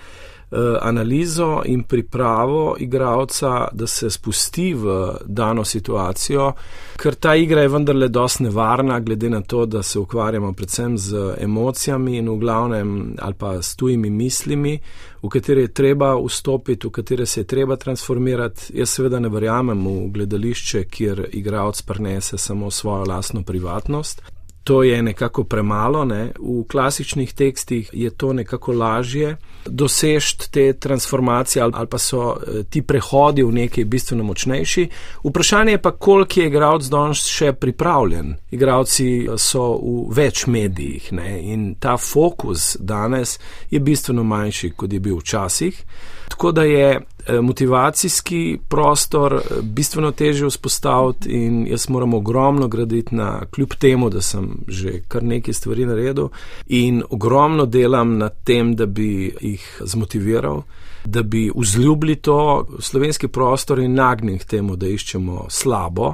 analizo 0.82 1.62
in 1.66 1.84
pripravo 1.84 2.76
igralca, 2.80 3.68
da 3.72 3.88
se 3.88 4.10
spusti 4.10 4.74
v 4.74 5.14
dano 5.26 5.64
situacijo, 5.64 6.54
ker 6.96 7.16
ta 7.16 7.36
igra 7.36 7.62
je 7.62 7.68
vendarle 7.68 8.08
dosti 8.08 8.44
nevarna, 8.44 9.00
glede 9.00 9.30
na 9.30 9.42
to, 9.42 9.66
da 9.66 9.84
se 9.84 10.00
ukvarjamo 10.00 10.54
predvsem 10.54 10.98
z 10.98 11.36
emocijami 11.40 12.18
in 12.18 12.30
v 12.30 12.38
glavnem 12.38 13.16
ali 13.20 13.34
pa 13.34 13.62
s 13.62 13.76
tujimi 13.76 14.10
mislimi, 14.10 14.80
v 15.24 15.30
katere 15.30 15.62
je 15.62 15.74
treba 15.74 16.16
vstopiti, 16.16 16.88
v 16.88 16.92
katere 16.92 17.26
se 17.26 17.42
je 17.42 17.48
treba 17.48 17.76
transformirati. 17.76 18.72
Jaz 18.74 18.90
seveda 18.90 19.20
ne 19.20 19.30
verjamem 19.30 19.88
v 19.88 20.10
gledališče, 20.14 20.84
kjer 20.84 21.28
igralec 21.32 21.82
prnese 21.82 22.38
samo 22.38 22.72
svojo 22.72 23.04
lastno 23.04 23.44
privatnost 23.44 24.22
to 24.68 24.84
je 24.84 25.04
nekako 25.04 25.44
premalo. 25.44 26.06
Ne? 26.06 26.32
V 26.40 26.64
klasičnih 26.68 27.34
tekstih 27.34 27.90
je 27.94 28.10
to 28.10 28.34
nekako 28.34 28.74
lažje 28.74 29.38
dosežeti 29.70 30.52
te 30.52 30.74
transformacije 30.74 31.64
ali, 31.64 31.74
ali 31.76 31.88
pa 31.88 31.98
so 31.98 32.36
eh, 32.36 32.64
ti 32.70 32.82
prehodi 32.82 33.44
v 33.44 33.52
nekaj 33.52 33.86
bistveno 33.86 34.24
močnejši. 34.24 34.88
Vprašanje 35.24 35.72
je 35.72 35.82
pa, 35.82 35.92
koliko 35.92 36.40
je 36.40 36.48
igralec 36.48 36.90
danes 36.92 37.26
še 37.28 37.54
pripravljen. 37.54 38.36
Igravci 38.52 39.08
eh, 39.26 39.38
so 39.38 39.74
v 39.78 40.14
več 40.16 40.46
medijih 40.48 41.12
ne? 41.14 41.40
in 41.42 41.76
ta 41.80 41.98
fokus 41.98 42.78
danes 42.80 43.40
je 43.70 43.80
bistveno 43.80 44.24
manjši, 44.24 44.72
kot 44.76 44.94
je 44.94 45.00
bil 45.00 45.20
včasih. 45.20 45.84
Tako 46.28 46.52
da 46.52 46.64
je 46.64 47.00
eh, 47.28 47.42
motivacijski 47.42 48.58
prostor 48.68 49.34
eh, 49.34 49.62
bistveno 49.62 50.12
težje 50.12 50.50
vzpostaviti 50.50 51.30
in 51.30 51.68
jaz 51.68 51.90
moram 51.90 52.14
ogromno 52.14 52.68
graditi 52.68 53.16
na 53.16 53.46
kljub 53.46 53.74
temu, 53.80 54.10
da 54.10 54.22
sem 54.22 54.50
že 54.68 55.02
kar 55.08 55.24
nekaj 55.24 55.54
stvari 55.54 55.86
naredil 55.86 56.30
in 56.68 57.04
ogromno 57.10 57.66
delam 57.66 58.18
na 58.18 58.30
tem, 58.30 58.76
da 58.76 58.86
bi 58.86 59.36
jih 59.42 59.82
zmotiviral, 59.86 60.62
da 61.06 61.24
bi 61.24 61.52
vzljubili 61.56 62.16
to 62.16 62.68
slovenski 62.80 63.28
prostor 63.28 63.80
in 63.80 63.94
nagnil 63.94 64.38
k 64.38 64.46
temu, 64.46 64.76
da 64.76 64.88
iščemo 64.88 65.46
slabo. 65.50 66.14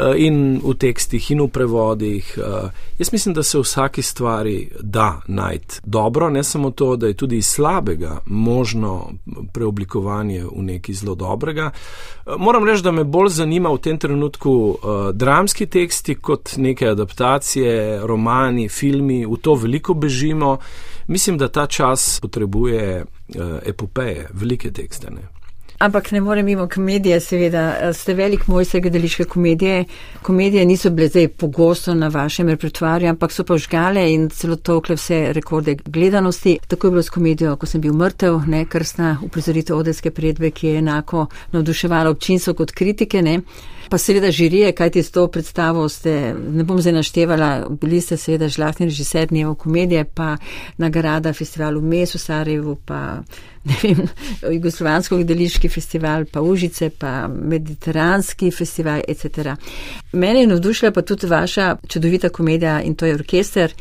Eh, 0.00 0.26
in 0.26 0.60
v 0.64 0.74
tekstih, 0.74 1.30
in 1.30 1.42
v 1.44 1.48
prevodih. 1.48 2.38
Eh, 2.38 2.70
jaz 2.98 3.12
mislim, 3.12 3.34
da 3.34 3.42
se 3.42 3.58
v 3.58 3.62
vsaki 3.62 4.02
stvari 4.02 4.68
da 4.80 5.20
najti 5.26 5.80
dobro, 5.84 6.30
ne 6.30 6.44
samo 6.44 6.70
to, 6.70 6.96
da 6.96 7.06
je 7.06 7.14
tudi 7.14 7.36
iz 7.36 7.46
slabega 7.46 8.20
možno 8.26 9.12
preoblikovanje 9.52 10.44
v 10.44 10.62
nekaj 10.62 10.94
zelo 10.94 11.14
dobrega. 11.14 11.70
Eh, 11.70 12.30
moram 12.38 12.64
reči, 12.64 12.82
da 12.82 12.92
me 12.92 13.04
bolj 13.04 13.28
zanima 13.28 13.68
v 13.68 13.78
tem 13.78 13.98
trenutku 13.98 14.78
dramski 15.12 15.66
teksti 15.66 16.14
kot 16.14 16.56
neke 16.56 16.88
adaptacije, 16.88 18.00
romani, 18.06 18.68
filmi, 18.68 19.26
v 19.26 19.36
to 19.36 19.54
veliko 19.54 19.94
bežimo. 19.94 20.58
Mislim, 21.06 21.38
da 21.38 21.48
ta 21.48 21.66
čas 21.66 22.20
potrebuje 22.20 23.04
epopeje, 23.66 24.28
velike 24.32 24.70
tekste. 24.70 25.10
Ne? 25.10 25.39
Ampak 25.80 26.12
ne 26.12 26.20
morem 26.20 26.44
mimo 26.44 26.68
komedije, 26.68 27.20
seveda. 27.20 27.92
Ste 27.96 28.14
velik 28.14 28.46
mojster 28.46 28.80
gledališke 28.80 29.24
komedije. 29.24 29.84
Komedije 30.22 30.64
niso 30.64 30.90
bile 30.90 31.08
zdaj 31.08 31.28
pogosto 31.28 31.94
na 31.94 32.08
vašem 32.08 32.48
repertoarju, 32.48 33.08
ampak 33.08 33.32
so 33.32 33.44
pa 33.44 33.56
žgale 33.58 34.02
in 34.12 34.28
celo 34.28 34.56
tokle 34.56 34.94
vse 34.94 35.32
rekorde 35.32 35.74
gledanosti. 35.74 36.58
Tako 36.68 36.86
je 36.86 36.90
bilo 36.90 37.02
s 37.02 37.10
komedijo, 37.10 37.56
ko 37.56 37.66
sem 37.66 37.80
bil 37.80 37.96
mrtev, 37.96 38.42
ne 38.46 38.64
krstna 38.64 39.16
uprizoritev 39.24 39.76
odeske 39.76 40.10
predbe, 40.10 40.50
ki 40.50 40.66
je 40.66 40.78
enako 40.78 41.26
navduševala 41.52 42.10
občinstvo 42.10 42.54
kot 42.54 42.70
kritike. 42.70 43.22
Ne. 43.22 43.40
Pa 43.90 43.98
seveda 43.98 44.30
žirije, 44.30 44.72
kaj 44.72 44.90
ti 44.90 45.02
s 45.02 45.10
to 45.10 45.26
predstavo 45.26 45.88
ste, 45.88 46.34
ne 46.34 46.64
bom 46.64 46.78
zdaj 46.80 46.92
naštevala, 46.92 47.66
bili 47.80 48.00
ste 48.00 48.16
seveda 48.16 48.48
žlahtni 48.48 48.86
režiser 48.86 49.26
dnevo 49.28 49.54
komedije, 49.54 50.04
pa 50.04 50.36
nagrada 50.78 51.32
festivalu 51.32 51.80
Mes 51.82 52.14
v 52.14 52.18
Sarajevu, 52.18 52.76
pa 52.86 53.00
ne 53.64 53.74
vem, 53.82 54.04
Jugoslovansko 54.52 55.16
gledališki 55.16 55.68
festival, 55.68 56.24
pa 56.32 56.40
Užice, 56.40 56.90
pa 56.90 57.28
Mediteranski 57.28 58.50
festival, 58.50 59.02
etc. 59.08 59.56
Mene 60.12 60.40
je 60.40 60.46
navdušila 60.46 60.92
pa 60.92 61.02
tudi 61.02 61.26
vaša 61.26 61.76
čudovita 61.88 62.28
komedija 62.28 62.82
in 62.82 62.94
to 62.94 63.06
je 63.06 63.14
orkester, 63.14 63.74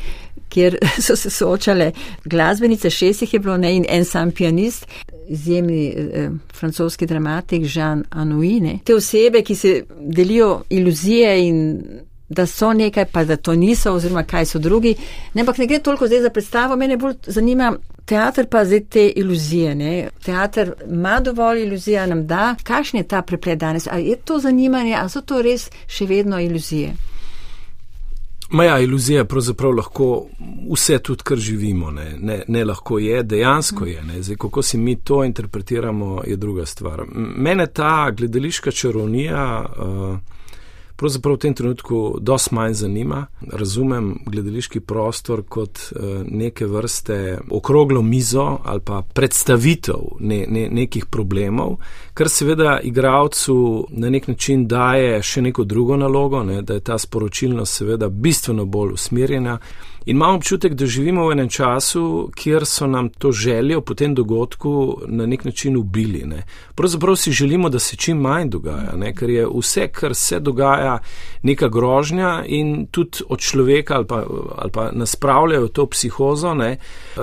kjer 0.49 0.77
so 1.05 1.15
se 1.15 1.29
soočale 1.29 1.91
glasbenice, 2.25 2.89
šest 2.89 3.21
jih 3.21 3.33
je 3.33 3.39
bilo, 3.39 3.57
ne 3.57 3.75
in 3.75 3.85
en 3.89 4.05
sam 4.05 4.31
pianist. 4.31 4.87
Izjemni 5.27 5.87
eh, 5.87 6.29
francoski 6.53 7.05
dramatik 7.05 7.63
Jean 7.75 8.03
Anouine. 8.09 8.79
Te 8.83 8.95
osebe, 8.95 9.43
ki 9.43 9.55
se 9.55 9.83
delijo 9.99 10.63
iluzije 10.69 11.47
in 11.47 11.81
da 12.29 12.45
so 12.45 12.73
nekaj, 12.73 13.05
pa 13.05 13.23
da 13.23 13.35
to 13.35 13.55
niso, 13.55 13.93
oziroma 13.93 14.23
kaj 14.23 14.45
so 14.45 14.59
drugi. 14.59 14.95
Ne, 15.33 15.41
ampak 15.41 15.57
ne 15.57 15.65
gre 15.67 15.79
toliko 15.79 16.07
zdaj 16.07 16.21
za 16.21 16.29
predstavo, 16.29 16.75
mene 16.75 16.97
bolj 16.97 17.15
zanima. 17.27 17.73
Teater 18.05 18.47
pa 18.49 18.65
zdaj 18.65 18.79
te 18.89 19.07
iluzije. 19.15 19.75
Ne? 19.75 20.09
Teater 20.25 20.73
ima 20.89 21.19
dovolj 21.19 21.63
iluzije, 21.63 22.07
nam 22.07 22.27
da. 22.27 22.55
Kakšen 22.63 22.99
je 22.99 23.07
ta 23.07 23.21
preplet 23.21 23.59
danes? 23.59 23.87
Ali 23.91 24.07
je 24.07 24.15
to 24.15 24.39
zanimanje, 24.39 24.95
ali 24.95 25.09
so 25.09 25.21
to 25.21 25.41
res 25.41 25.69
še 25.87 26.05
vedno 26.05 26.39
iluzije? 26.39 26.93
Maja 28.51 28.79
iluzija 28.79 29.25
pravzaprav 29.25 29.71
lahko 29.71 30.25
vse 30.71 30.99
tudi, 30.99 31.23
kar 31.23 31.37
živimo. 31.37 31.91
Ne, 31.91 32.15
ne, 32.19 32.43
ne 32.47 32.65
lahko 32.65 32.99
je, 32.99 33.23
dejansko 33.23 33.85
je. 33.85 34.03
Zdaj, 34.21 34.35
kako 34.35 34.61
si 34.61 34.77
mi 34.77 34.95
to 34.95 35.23
interpretiramo, 35.23 36.23
je 36.27 36.35
druga 36.35 36.65
stvar. 36.65 37.03
Mene 37.15 37.67
ta 37.67 38.11
gledališka 38.11 38.71
čarovnija. 38.71 39.65
Uh, 39.77 40.17
pravzaprav 40.99 41.35
v 41.35 41.39
tem 41.39 41.53
trenutku 41.53 42.17
dosti 42.21 42.55
manj 42.55 42.73
zanima. 42.73 43.25
Razumem 43.51 44.17
gledališki 44.25 44.79
prostor 44.79 45.43
kot 45.47 45.79
eh, 45.79 46.23
neke 46.27 46.67
vrste 46.67 47.39
okroglo 47.49 48.01
mizo 48.01 48.57
ali 48.65 48.81
pa 48.85 49.01
predstavitev 49.13 50.19
ne, 50.19 50.45
ne, 50.47 50.67
nekih 50.71 51.05
problemov, 51.05 51.77
kar 52.13 52.29
seveda 52.29 52.79
igravcu 52.83 53.87
na 53.89 54.09
nek 54.09 54.27
način 54.27 54.67
daje 54.67 55.21
še 55.23 55.41
neko 55.41 55.63
drugo 55.63 55.97
nalogo, 55.97 56.43
ne, 56.43 56.61
da 56.61 56.73
je 56.73 56.79
ta 56.79 56.97
sporočilnost 56.97 57.81
seveda 57.81 58.09
bistveno 58.09 58.65
bolj 58.65 58.93
usmerjena. 58.93 59.59
In 60.09 60.15
imamo 60.15 60.35
občutek, 60.35 60.73
da 60.73 60.85
živimo 60.85 61.27
v 61.27 61.31
enem 61.31 61.49
času, 61.49 62.31
kjer 62.35 62.65
so 62.65 62.87
nam 62.87 63.09
to 63.09 63.31
željo 63.31 63.81
po 63.81 63.93
tem 63.93 64.15
dogodku 64.15 65.01
na 65.05 65.25
nek 65.25 65.45
način 65.45 65.77
ubili. 65.77 66.23
Ne. 66.25 66.43
Pravzaprav 66.75 67.15
si 67.15 67.31
želimo, 67.31 67.69
da 67.69 67.79
se 67.79 67.95
čim 67.95 68.17
manj 68.17 68.49
dogaja, 68.49 68.95
ne, 68.97 69.13
ker 69.15 69.29
je 69.29 69.45
vse, 69.53 69.87
kar 69.87 70.15
se 70.15 70.39
dogaja, 70.39 70.97
neka 71.43 71.69
grožnja 71.69 72.43
in 72.47 72.87
tudi 72.91 73.21
od 73.29 73.39
človeka 73.39 73.95
ali 73.95 74.07
pa, 74.07 74.23
ali 74.57 74.71
pa 74.71 74.89
nas 74.91 75.11
spravljajo 75.11 75.67
to 75.67 75.85
psihozo. 75.85 76.53
Ne. 76.53 76.77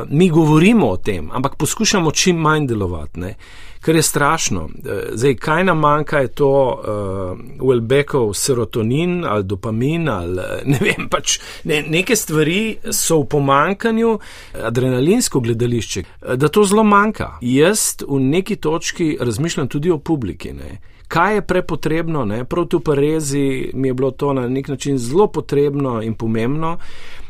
Mi 0.08 0.30
govorimo 0.30 0.86
o 0.86 0.96
tem, 0.96 1.30
ampak 1.32 1.56
poskušamo 1.56 2.10
čim 2.10 2.36
manj 2.36 2.66
delovati. 2.66 3.20
Ne 3.20 3.34
kar 3.80 3.96
je 3.96 4.02
strašno. 4.02 4.68
Eh, 4.78 5.02
zdaj, 5.12 5.34
kaj 5.34 5.64
nam 5.64 5.78
manjka, 5.78 6.18
je 6.18 6.28
to 6.28 6.50
uh, 6.50 7.68
Welbeckov 7.68 8.34
serotonin 8.34 9.24
ali 9.24 9.44
dopamin 9.44 10.08
ali 10.08 10.38
eh, 10.38 10.62
ne 10.64 10.78
vem, 10.80 11.08
pač 11.08 11.38
ne, 11.64 11.82
neke 11.88 12.16
stvari 12.16 12.76
so 12.90 13.20
v 13.20 13.28
pomankanju, 13.28 14.18
adrenalinsko 14.62 15.40
gledališče, 15.40 16.02
da 16.36 16.48
to 16.48 16.64
zelo 16.64 16.84
manjka. 16.84 17.38
Jaz 17.40 18.02
v 18.08 18.20
neki 18.20 18.56
točki 18.56 19.16
razmišljam 19.20 19.68
tudi 19.68 19.90
o 19.90 19.98
publiki. 19.98 20.52
Ne. 20.52 20.78
Kaj 21.08 21.34
je 21.34 21.42
prepotrebno, 21.42 22.24
ne? 22.24 22.44
prav 22.44 22.66
tu 22.66 22.80
pa 22.80 22.94
rezi 22.94 23.70
mi 23.74 23.88
je 23.88 23.94
bilo 23.94 24.10
to 24.10 24.32
na 24.32 24.48
nek 24.48 24.68
način 24.68 24.98
zelo 24.98 25.26
potrebno 25.26 26.02
in 26.02 26.14
pomembno, 26.14 26.78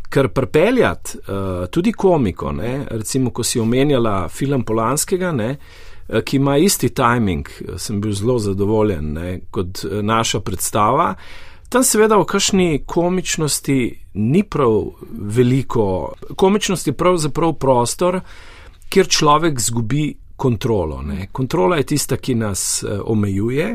ker 0.09 0.29
pripeljati 0.29 1.19
uh, 1.19 1.67
tudi 1.71 1.93
komiko, 1.93 2.53
ne? 2.53 2.87
recimo, 2.91 3.31
ko 3.31 3.43
si 3.43 3.61
omenjala 3.61 4.29
film 4.29 4.65
Polanskega, 4.65 5.33
ne? 5.33 5.57
Eh, 6.09 6.23
ki 6.23 6.37
ima 6.37 6.57
isti 6.57 6.89
timing, 6.89 7.49
sem 7.77 8.01
bil 8.01 8.13
zelo 8.13 8.39
zadovoljen 8.39 9.13
ne, 9.13 9.41
kot 9.51 9.85
eh, 9.85 10.03
naša 10.03 10.41
predstava. 10.41 11.15
Tam 11.69 11.85
seveda 11.85 12.17
v 12.17 12.25
kakšni 12.25 12.83
komičnosti 12.87 13.79
ni 14.15 14.43
prav 14.43 14.83
veliko. 15.11 16.13
Komičnost 16.37 16.87
je 16.87 16.93
pravzaprav 16.93 17.53
prostor, 17.59 18.21
kjer 18.89 19.09
človek 19.09 19.59
zgubi 19.61 20.15
kontrolo. 20.37 21.03
Ne. 21.03 21.27
Kontrola 21.33 21.77
je 21.77 21.89
tista, 21.91 22.17
ki 22.17 22.35
nas 22.35 22.85
omejuje, 23.05 23.67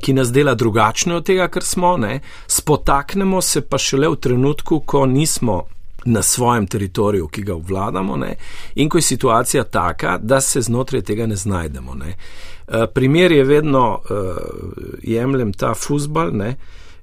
ki 0.00 0.12
nas 0.12 0.32
dela 0.32 0.54
drugačne 0.58 1.14
od 1.14 1.26
tega, 1.26 1.46
kar 1.48 1.62
smo. 1.62 1.96
Ne. 1.96 2.18
Spotaknemo 2.46 3.40
se 3.40 3.60
pa 3.60 3.78
šele 3.78 4.08
v 4.08 4.16
trenutku, 4.16 4.80
ko 4.80 5.06
nismo 5.06 5.62
na 6.04 6.22
svojem 6.22 6.66
teritoriju, 6.66 7.28
ki 7.28 7.42
ga 7.42 7.54
obvladamo, 7.54 8.16
ne. 8.16 8.34
in 8.74 8.88
ko 8.88 8.98
je 8.98 9.02
situacija 9.02 9.64
taka, 9.64 10.18
da 10.18 10.40
se 10.40 10.60
znotraj 10.60 11.02
tega 11.02 11.26
ne 11.26 11.36
znajdemo. 11.36 11.94
Ne. 11.94 12.14
Uh, 12.68 12.74
primer 12.94 13.32
je 13.32 13.44
vedno, 13.44 14.00
uh, 14.10 14.36
jemljem 15.02 15.52
ta 15.52 15.74
fusbal. 15.74 16.30
Ne. 16.32 16.56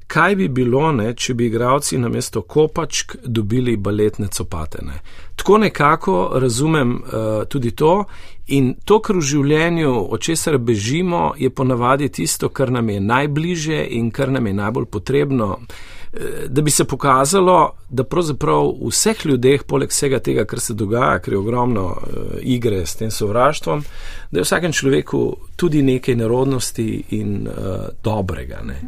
Kaj 0.07 0.35
bi 0.35 0.47
bilo, 0.47 0.91
ne, 0.91 1.13
če 1.13 1.33
bi 1.33 1.45
igravci 1.45 1.97
na 1.97 2.09
mesto 2.09 2.41
kopačk 2.41 3.15
dobili 3.23 3.77
baletne 3.77 4.27
copate? 4.27 4.79
Ne? 4.81 5.01
Tako 5.35 5.57
nekako 5.57 6.31
razumem 6.33 6.95
uh, 6.95 7.45
tudi 7.49 7.71
to 7.71 8.03
in 8.47 8.73
to, 8.85 8.97
kar 8.99 9.15
v 9.15 9.21
življenju, 9.21 9.91
od 10.09 10.21
česar 10.21 10.57
bežimo, 10.57 11.33
je 11.37 11.49
ponavadi 11.49 12.09
tisto, 12.09 12.49
kar 12.49 12.71
nam 12.71 12.89
je 12.89 12.99
najbliže 12.99 13.85
in 13.89 14.09
kar 14.11 14.31
nam 14.31 14.47
je 14.47 14.53
najbolj 14.53 14.85
potrebno. 14.85 15.45
Uh, 15.45 15.98
da 16.47 16.61
bi 16.61 16.71
se 16.71 16.83
pokazalo, 16.83 17.71
da 17.89 18.03
pravzaprav 18.03 18.71
v 18.81 18.89
vseh 18.89 19.25
ljudeh, 19.25 19.63
poleg 19.63 19.91
vsega 19.93 20.19
tega, 20.19 20.45
kar 20.45 20.59
se 20.59 20.73
dogaja, 20.73 21.19
ker 21.21 21.33
je 21.33 21.39
ogromno 21.39 21.85
uh, 21.85 22.39
igre 22.41 22.85
s 22.85 22.95
tem 22.95 23.11
sovraštvom, 23.11 23.83
da 24.31 24.39
je 24.39 24.43
v 24.43 24.47
vsakem 24.47 24.73
človeku 24.73 25.21
tudi 25.55 25.83
nekaj 25.85 26.15
nerodnosti 26.15 26.87
in 27.19 27.47
uh, 27.47 27.85
dobrega. 28.03 28.63
Ne? 28.65 28.81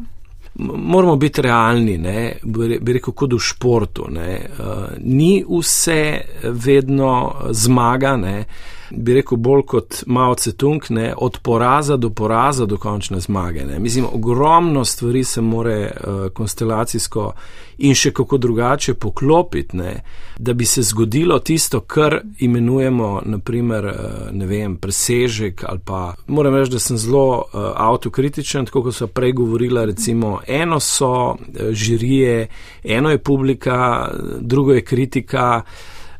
moramo 0.59 1.15
biti 1.15 1.41
realni, 1.41 1.97
ne, 1.97 2.33
bi 2.43 2.93
rekel, 2.93 3.13
kot 3.13 3.33
v 3.33 3.39
športu. 3.39 4.09
Uh, 4.11 4.91
ni 4.99 5.43
vse 5.47 6.21
vedno 6.43 7.13
zmaga, 7.51 8.17
ne. 8.17 8.45
Bi 8.91 9.13
rekel, 9.13 9.37
bolj 9.37 9.63
kot 9.67 10.03
Mao 10.05 10.35
Tse-tung, 10.35 10.85
ne, 10.89 11.13
od 11.17 11.39
poraza 11.43 11.97
do 11.97 12.09
poraza 12.09 12.65
do 12.65 12.77
končne 12.77 13.19
zmage. 13.19 13.65
Ne. 13.65 13.79
Mislim, 13.79 14.05
ogromno 14.13 14.85
stvari 14.85 15.23
se 15.23 15.41
more 15.41 15.91
uh, 15.91 16.31
konstelacijsko 16.33 17.33
in 17.77 17.95
še 17.95 18.11
kako 18.11 18.37
drugače 18.37 18.93
poklopiti, 18.93 19.77
ne, 19.77 19.93
da 20.37 20.53
bi 20.53 20.65
se 20.65 20.81
zgodilo 20.81 21.39
tisto, 21.39 21.79
kar 21.79 22.19
imenujemo, 22.39 23.21
naprimer, 23.25 23.85
uh, 23.85 23.95
ne 24.31 24.45
vem, 24.45 24.77
presežek 24.77 25.63
ali 25.67 25.79
pa 25.85 26.13
moram 26.27 26.55
reči, 26.55 26.71
da 26.71 26.79
sem 26.79 26.97
zelo 26.97 27.27
uh, 27.37 27.71
avtokritičen, 27.75 28.65
tako 28.69 28.83
kot 28.89 28.95
so 28.95 29.07
prej 29.07 29.33
govorila, 29.37 29.85
recimo, 29.85 30.39
eno 30.47 30.79
so 30.79 31.35
eh, 31.35 31.73
žirije, 31.73 32.47
eno 32.83 33.09
je 33.09 33.17
publika, 33.17 34.09
drugo 34.39 34.73
je 34.73 34.81
kritika. 34.81 35.61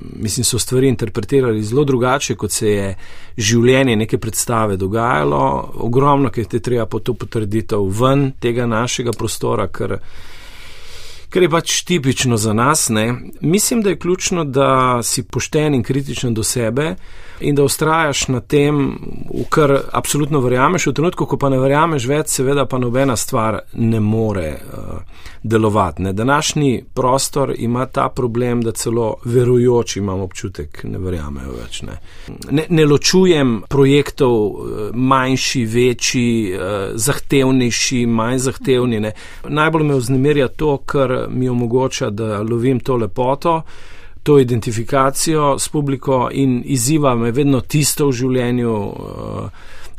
Mislim, 0.02 0.44
so 0.44 0.60
stvari 0.60 0.88
interpretirali 0.88 1.64
zelo 1.64 1.84
drugače, 1.84 2.36
kot 2.36 2.52
se 2.52 2.72
je 2.72 2.96
življenje 3.38 3.96
neke 3.96 4.18
predstave 4.18 4.78
dogajalo. 4.78 5.42
Ogromno, 5.88 6.30
ker 6.30 6.46
te 6.46 6.60
treba 6.60 6.86
po 6.86 7.00
to 7.00 7.14
potrditev 7.14 7.86
ven 8.02 8.32
tega 8.40 8.66
našega 8.66 9.14
prostora, 9.18 9.68
ker, 9.68 9.98
ker 11.32 11.44
je 11.44 11.50
pač 11.50 11.82
tipično 11.88 12.38
za 12.38 12.54
nas. 12.54 12.90
Ne. 12.90 13.14
Mislim, 13.42 13.82
da 13.82 13.90
je 13.90 14.00
ključno, 14.00 14.44
da 14.44 15.04
si 15.04 15.24
pošten 15.24 15.76
in 15.76 15.84
kritičen 15.84 16.34
do 16.34 16.44
sebe 16.44 16.96
in 17.42 17.56
da 17.56 17.64
ustrajaš 17.64 18.28
na 18.28 18.40
tem, 18.40 18.98
v 19.34 19.46
kar 19.50 19.74
absolutno 19.92 20.40
verjameš, 20.40 20.88
v 20.88 20.94
trenutku, 20.94 21.26
ko 21.26 21.38
pa 21.38 21.50
ne 21.50 21.58
verjameš 21.60 22.06
več, 22.06 22.36
seveda 22.38 22.66
pa 22.70 22.78
nobena 22.78 23.16
stvar 23.18 23.60
ne 23.74 24.00
more 24.00 24.52
uh, 24.52 25.24
delovati. 25.44 26.04
Ne. 26.04 26.14
Današnji 26.14 26.84
prostor 26.94 27.54
ima 27.58 27.86
ta 27.86 28.10
problem, 28.10 28.62
da 28.62 28.72
celo 28.72 29.16
verujoči 29.26 30.00
imam 30.00 30.22
občutek, 30.22 30.84
ne 30.84 31.00
verjamejo 31.02 31.56
več. 31.64 31.82
Ne. 31.82 31.98
Ne, 32.52 32.66
ne 32.70 32.86
ločujem 32.86 33.64
projektov 33.70 34.38
uh, 34.38 34.80
manjši, 34.94 35.66
večji, 35.66 36.54
uh, 36.54 36.62
zahtevnejši, 36.94 38.06
manj 38.06 38.38
zahtevni. 38.38 39.00
Ne. 39.00 39.14
Najbolj 39.50 39.84
me 39.84 39.98
vznemirja 39.98 40.48
to, 40.48 40.78
kar 40.78 41.21
mi 41.30 41.50
omogoča, 41.50 42.10
da 42.10 42.42
lovim 42.42 42.80
to 42.80 42.96
lepoto 42.96 43.62
to 44.24 44.40
identifikacijo 44.40 45.60
s 45.60 45.70
publiko 45.70 46.30
in 46.32 46.62
izziva 46.66 47.16
me 47.16 47.32
vedno 47.32 47.62
tisto 47.62 48.08
v 48.08 48.12
življenju 48.12 48.74
uh, 48.74 49.50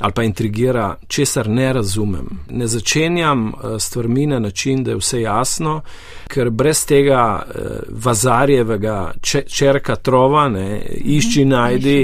ali 0.03 0.12
pa 0.12 0.23
intrigira, 0.23 0.97
česar 1.07 1.49
ne 1.49 1.73
razumem. 1.73 2.27
Ne 2.51 2.66
začenjam 2.66 3.49
uh, 3.49 3.77
stvarmi 3.79 4.27
na 4.27 4.38
način, 4.38 4.83
da 4.85 4.90
je 4.90 4.97
vse 4.97 5.20
jasno, 5.20 5.81
ker 6.29 6.51
brez 6.51 6.85
tega 6.87 7.23
uh, 7.42 7.62
vazarjevega 8.05 9.12
črka 9.47 9.97
trova, 9.97 10.49
ne, 10.49 10.83
išči 10.99 11.44
mhm, 11.44 11.51
najdi, 11.51 11.99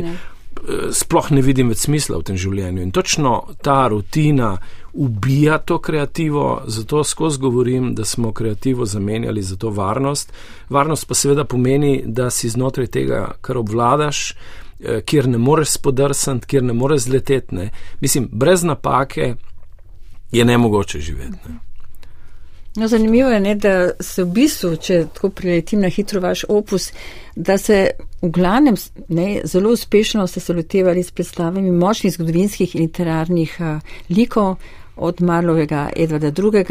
sploh 0.93 1.31
ne 1.31 1.43
vidim 1.43 1.71
več 1.71 1.87
smisla 1.87 2.19
v 2.19 2.27
tem 2.29 2.37
življenju. 2.37 2.83
In 2.83 2.91
točno 2.93 3.35
ta 3.63 3.87
rutina, 3.89 4.57
ubija 4.99 5.59
to 5.59 5.79
kreativo, 5.79 6.63
zato 6.67 7.05
skozi 7.05 7.39
govorim, 7.39 7.95
da 7.95 8.05
smo 8.05 8.33
kreativo 8.33 8.87
zamenjali 8.87 9.43
za 9.43 9.57
to 9.57 9.71
varnost. 9.71 10.33
Varnost 10.69 11.09
pa 11.09 11.15
seveda 11.15 11.45
pomeni, 11.45 12.03
da 12.07 12.31
si 12.31 12.49
znotraj 12.49 12.87
tega, 12.87 13.31
kar 13.41 13.59
obvladaš, 13.59 14.35
eh, 14.81 15.01
kjer 15.01 15.29
ne 15.29 15.39
moreš 15.39 15.69
spodrsati, 15.69 16.47
kjer 16.47 16.63
ne 16.63 16.73
moreš 16.73 17.01
zleteti. 17.01 17.55
Ne. 17.55 17.71
Mislim, 18.01 18.29
brez 18.33 18.63
napake 18.63 19.35
je 20.33 20.45
ne 20.45 20.59
mogoče 20.59 21.01
živeti. 21.01 21.39
Ne. 21.49 21.59
No, 22.77 22.89
zanimivo 22.89 23.29
je, 23.29 23.41
ne, 23.41 23.55
da 23.55 23.91
se 24.01 24.23
v 24.25 24.33
bistvu, 24.33 24.77
če 24.77 24.99
tako 25.15 25.31
priletim 25.31 25.81
na 25.81 25.89
hitro 25.91 26.21
vaš 26.21 26.45
opus, 26.49 26.93
da 27.35 27.59
se 27.59 27.91
v 28.23 28.31
glavnem 28.31 28.77
ne, 29.09 29.41
zelo 29.45 29.73
uspešno 29.75 30.27
ste 30.27 30.41
se 30.41 30.55
lotevali 30.55 31.03
s 31.03 31.11
predstavami 31.11 31.71
močnih 31.71 32.13
zgodovinskih 32.13 32.77
in 32.77 32.87
literarnih 32.87 33.57
uh, 33.59 33.81
likov, 34.11 34.57
od 34.99 35.23
Marlovega 35.23 35.89
Edvarda 35.97 36.29
II., 36.29 36.65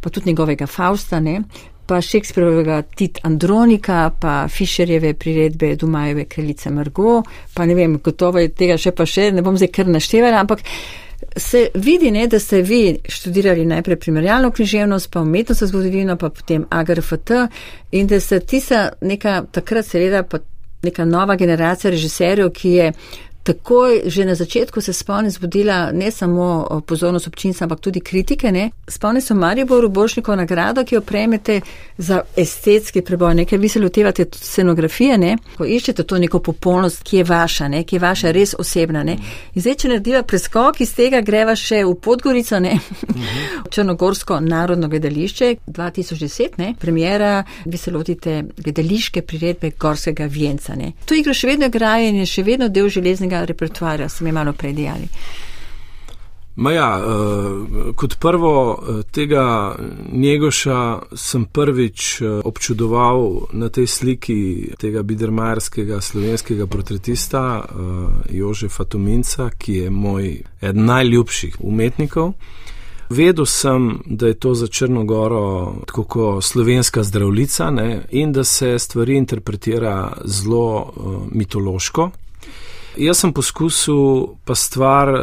pa 0.00 0.10
tudi 0.10 0.30
njegovega 0.30 0.66
Fausta, 0.66 1.20
ne, 1.20 1.42
pa 1.86 2.00
Šekspirovega 2.00 2.82
Tit 2.82 3.18
Andronika, 3.22 4.10
pa 4.20 4.48
Fischerjeve 4.48 5.14
priredbe 5.14 5.76
Dumajeve 5.76 6.24
kraljice 6.24 6.70
Margo, 6.70 7.22
pa 7.54 7.66
ne 7.66 7.74
vem, 7.74 7.98
gotovo 8.04 8.38
je 8.38 8.52
tega 8.52 8.76
še 8.76 8.92
pa 8.92 9.06
še, 9.06 9.30
ne 9.32 9.42
bom 9.42 9.56
zdaj 9.56 9.72
kar 9.72 9.88
naštevala, 9.88 10.42
ampak 10.44 10.64
se 11.36 11.68
vidi, 11.74 12.10
ne, 12.10 12.26
da 12.26 12.38
ste 12.38 12.60
vi 12.62 12.98
študirali 13.08 13.64
najprej 13.64 13.96
primerjalno 13.96 14.50
književnost, 14.50 15.10
pa 15.10 15.22
umetnost 15.24 15.64
zgodovino, 15.64 16.16
pa 16.16 16.28
potem 16.30 16.66
AGRFT 16.70 17.32
in 17.92 18.06
da 18.06 18.20
ste 18.20 18.40
tisa 18.40 18.88
neka 19.00 19.42
takrat 19.52 19.86
seveda 19.86 20.22
pa 20.22 20.38
neka 20.82 21.04
nova 21.04 21.36
generacija 21.36 21.90
režiserjev, 21.90 22.52
ki 22.54 22.70
je 22.70 22.92
takoj, 23.48 24.02
že 24.04 24.24
na 24.24 24.34
začetku 24.34 24.80
se 24.80 24.92
spomnim, 24.92 25.30
zbudila 25.30 25.92
ne 25.92 26.10
samo 26.10 26.82
pozornost 26.86 27.26
občinstva, 27.26 27.64
ampak 27.64 27.80
tudi 27.80 28.00
kritike. 28.00 28.52
Spomnim 28.88 29.22
se 29.22 29.34
Mariboru 29.34 29.88
Bošnikovo 29.88 30.36
nagrado, 30.36 30.84
ki 30.84 30.94
jo 30.94 31.00
prejmete 31.00 31.60
za 31.98 32.20
estetski 32.36 33.02
preboj, 33.02 33.34
nekaj 33.34 33.58
vi 33.58 33.68
se 33.68 33.80
lotevate 33.80 34.26
scenografije, 34.32 35.18
ne? 35.18 35.36
ko 35.56 35.64
iščete 35.64 36.02
to 36.02 36.18
neko 36.18 36.40
popolnost, 36.44 37.02
ki 37.02 37.16
je 37.16 37.24
vaša, 37.24 37.68
ne? 37.68 37.84
ki 37.84 37.96
je 37.96 38.00
vaša 38.00 38.32
res 38.36 38.54
osebna. 38.58 39.02
Ne? 39.04 39.16
In 39.54 39.64
zdaj, 39.64 39.74
če 39.74 39.92
narediva 39.94 40.22
preskok 40.22 40.80
iz 40.84 40.92
tega, 40.94 41.20
greva 41.24 41.56
še 41.56 41.82
v 41.84 41.94
Podgorico, 41.94 42.60
ne? 42.60 42.76
v 43.64 43.70
Črnogorsko 43.74 44.40
narodno 44.44 44.88
gledališče 44.88 45.54
2010, 45.66 46.58
ne? 46.58 46.74
premjera, 46.78 47.42
vi 47.64 47.80
se 47.80 47.90
lotite 47.90 48.42
gledališke 48.56 49.22
priredbe 49.22 49.72
Gorskega 49.78 50.28
vjenca. 50.28 50.76
Ne? 50.76 50.92
To 51.08 51.16
igro 51.16 51.34
še 51.34 51.52
vedno 51.54 51.72
igrajo 51.72 52.12
in 52.12 52.22
je 52.22 52.28
še 52.28 52.44
vedno 52.46 52.68
del 52.68 52.88
železnega 52.92 53.37
repertoarja, 53.44 54.08
sem 54.08 54.26
jim 54.26 54.34
malo 54.34 54.52
predijali. 54.52 55.08
Ja, 56.58 56.98
uh, 56.98 57.94
kot 57.94 58.16
prvo 58.18 58.72
uh, 58.72 59.02
tega 59.10 59.76
njegoša 60.12 60.98
sem 61.14 61.44
prvič 61.44 62.20
uh, 62.20 62.40
občudoval 62.44 63.46
na 63.52 63.68
tej 63.68 63.86
sliki 63.86 64.70
tega 64.78 65.02
bidermajerskega 65.02 66.00
slovenskega 66.00 66.66
portretista 66.66 67.64
Jožefa 68.30 68.84
Tominca, 68.84 69.50
ki 69.58 69.74
je 69.74 69.90
moj 69.90 70.42
eden 70.60 70.84
najljubših 70.84 71.56
umetnikov. 71.60 72.32
Vedel 73.10 73.46
sem, 73.46 74.02
da 74.06 74.26
je 74.26 74.34
to 74.34 74.54
za 74.54 74.66
Črnogoro 74.66 75.74
tako 75.86 76.04
kot 76.04 76.44
slovenska 76.44 77.02
zdravljica 77.02 77.70
ne, 77.70 78.02
in 78.10 78.32
da 78.32 78.44
se 78.44 78.78
stvari 78.78 79.16
interpretira 79.16 80.12
zelo 80.24 80.92
mitološko. 81.30 82.10
Jaz 82.98 83.20
sem 83.22 83.32
poskusil 83.32 84.00
pa 84.44 84.54
stvar 84.58 85.10
uh, 85.14 85.20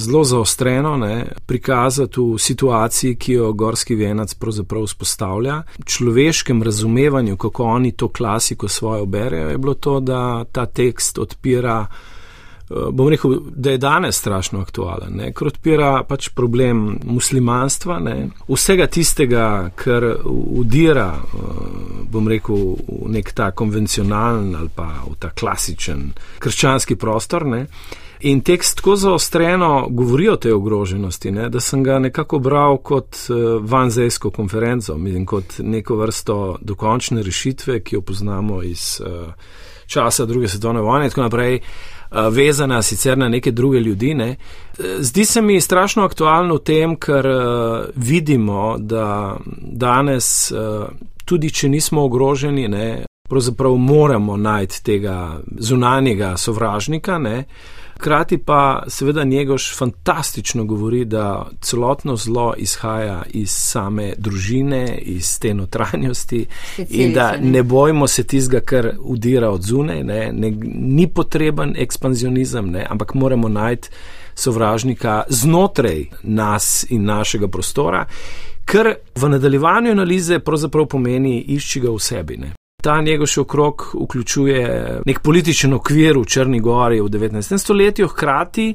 zelo 0.00 0.22
zaostreno 0.24 0.96
ne, 0.96 1.26
prikazati 1.46 2.20
v 2.20 2.38
situaciji, 2.40 3.16
ki 3.20 3.32
jo 3.32 3.52
Gorski 3.52 3.96
venac 4.00 4.32
pravzaprav 4.34 4.86
vzpostavlja. 4.88 5.62
V 5.78 5.84
človeškem 5.84 6.62
razumevanju, 6.62 7.36
kako 7.36 7.64
oni 7.64 7.92
to 7.92 8.08
klasiko 8.08 8.68
svojo 8.68 9.06
berejo, 9.06 9.50
je 9.50 9.58
bilo 9.58 9.74
to, 9.74 10.00
da 10.00 10.44
ta 10.44 10.66
tekst 10.66 11.18
odpira 11.18 11.86
bom 12.68 13.08
rekel, 13.08 13.38
da 13.50 13.70
je 13.70 13.78
danes 13.78 14.16
strašno 14.16 14.60
aktualen, 14.60 15.16
ne, 15.16 15.30
ker 15.32 15.48
odpira 15.48 16.02
pač 16.08 16.28
problem 16.36 16.98
muslimanstva, 17.04 17.98
ne, 18.04 18.16
vsega 18.48 18.86
tistega, 18.86 19.70
kar 19.76 20.04
udira, 20.24 21.14
bom 22.10 22.28
rekel, 22.28 22.76
v 22.88 23.14
nek 23.14 23.32
ta 23.32 23.50
konvencionalen 23.56 24.54
ali 24.56 24.70
pa 24.74 24.90
v 25.06 25.16
ta 25.20 25.30
klasičen 25.30 26.12
krščanski 26.38 26.96
prostor. 26.96 27.46
Ne. 27.48 27.66
In 28.28 28.40
tekst 28.42 28.80
tako 28.80 28.96
zaostreno 28.98 29.86
govori 29.94 30.28
o 30.28 30.36
tej 30.36 30.52
ogroženosti, 30.56 31.30
ne, 31.30 31.48
da 31.48 31.60
sem 31.60 31.84
ga 31.86 32.00
nekako 32.02 32.40
bral 32.42 32.80
kot 32.82 33.16
vanzejsko 33.62 34.30
konferenco, 34.34 34.96
mislim, 34.98 35.26
kot 35.26 35.60
neko 35.62 35.96
vrsto 35.96 36.38
dokončne 36.60 37.22
rešitve, 37.22 37.80
ki 37.80 37.96
jo 37.96 38.02
poznamo 38.02 38.62
iz 38.62 38.98
časa 39.86 40.26
druge 40.26 40.48
svetovne 40.48 40.80
vojne 40.80 41.06
in 41.06 41.10
tako 41.10 41.22
naprej. 41.22 41.60
Vezana 42.10 42.82
sicer 42.82 43.18
na 43.18 43.28
neke 43.28 43.50
druge 43.50 43.80
ljudi. 43.80 44.14
Ne. 44.14 44.36
Zdi 44.98 45.24
se 45.24 45.42
mi 45.42 45.60
strašno 45.60 46.04
aktualno 46.04 46.54
v 46.54 46.58
tem, 46.64 46.96
ker 46.96 47.26
vidimo, 47.96 48.76
da 48.78 49.36
danes, 49.60 50.52
tudi 51.24 51.50
če 51.50 51.68
nismo 51.68 52.04
ogroženi, 52.04 52.68
ne, 52.68 53.04
pravzaprav 53.28 53.74
moramo 53.76 54.36
najti 54.36 54.84
tega 54.84 55.40
zunanjega 55.58 56.36
sovražnika. 56.36 57.18
Ne. 57.18 57.44
Hkrati 57.98 58.38
pa 58.38 58.82
seveda 58.88 59.24
njegoš 59.24 59.76
fantastično 59.76 60.64
govori, 60.64 61.04
da 61.04 61.46
celotno 61.60 62.16
zlo 62.16 62.54
izhaja 62.56 63.22
iz 63.30 63.50
same 63.50 64.12
družine, 64.18 64.98
iz 65.02 65.38
te 65.38 65.54
notranjosti 65.54 66.46
in 66.88 67.12
da 67.12 67.36
ne 67.40 67.62
bojimo 67.62 68.06
se 68.06 68.22
tizga, 68.22 68.60
kar 68.60 68.90
udira 69.00 69.50
od 69.50 69.62
zune, 69.62 70.04
ne, 70.04 70.32
ne, 70.32 70.50
ni 70.74 71.06
potreben 71.06 71.74
ekspanzionizem, 71.76 72.70
ne, 72.70 72.86
ampak 72.90 73.14
moramo 73.14 73.48
najti 73.48 73.88
sovražnika 74.34 75.22
znotraj 75.28 76.04
nas 76.22 76.86
in 76.88 77.04
našega 77.04 77.48
prostora, 77.48 78.04
kar 78.64 78.94
v 79.14 79.28
nadaljevanju 79.28 79.90
analize 79.90 80.38
pravzaprav 80.38 80.86
pomeni 80.86 81.40
išči 81.40 81.80
ga 81.80 81.90
v 81.90 81.98
sebi. 81.98 82.36
Ne. 82.36 82.52
Ta 82.82 83.00
njegov 83.02 83.26
okrog 83.40 83.94
vključuje 84.02 85.00
nek 85.06 85.18
političen 85.20 85.72
okvir 85.74 86.18
v 86.18 86.24
Črni 86.24 86.60
Gori 86.60 87.00
v 87.00 87.08
19. 87.10 87.58
stoletju, 87.58 88.08
hkrati 88.08 88.74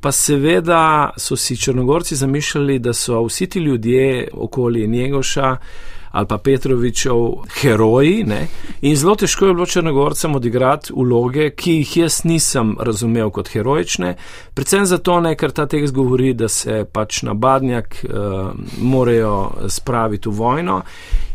pa 0.00 0.12
seveda 0.12 1.10
so 1.16 1.36
si 1.36 1.56
Črnogorci 1.56 2.16
zamišljali, 2.16 2.78
da 2.78 2.92
so 2.92 3.22
vsi 3.24 3.46
ti 3.46 3.58
ljudje 3.58 4.28
okoli 4.32 4.88
njegoša 4.88 5.56
ali 6.10 6.26
pa 6.26 6.38
Petrovičev 6.38 7.16
heroji. 7.60 8.24
Ne? 8.24 8.46
In 8.80 8.96
zelo 8.96 9.14
težko 9.14 9.46
je 9.46 9.54
bilo 9.54 9.66
Črnogorcem 9.66 10.34
odigrati 10.34 10.92
vloge, 10.96 11.50
ki 11.50 11.78
jih 11.80 11.96
jaz 11.96 12.22
nisem 12.24 12.76
razumel 12.80 13.30
kot 13.30 13.48
heroične, 13.52 14.14
predvsem 14.54 14.86
zato, 14.86 15.20
ne, 15.20 15.34
ker 15.36 15.52
ta 15.52 15.66
tekst 15.66 15.94
govori, 15.94 16.32
da 16.34 16.48
se 16.48 16.84
pač 16.92 17.22
na 17.22 17.34
badnjak 17.34 18.04
uh, 18.04 18.52
morajo 18.78 19.68
spraviti 19.68 20.28
v 20.28 20.32
vojno. 20.32 20.82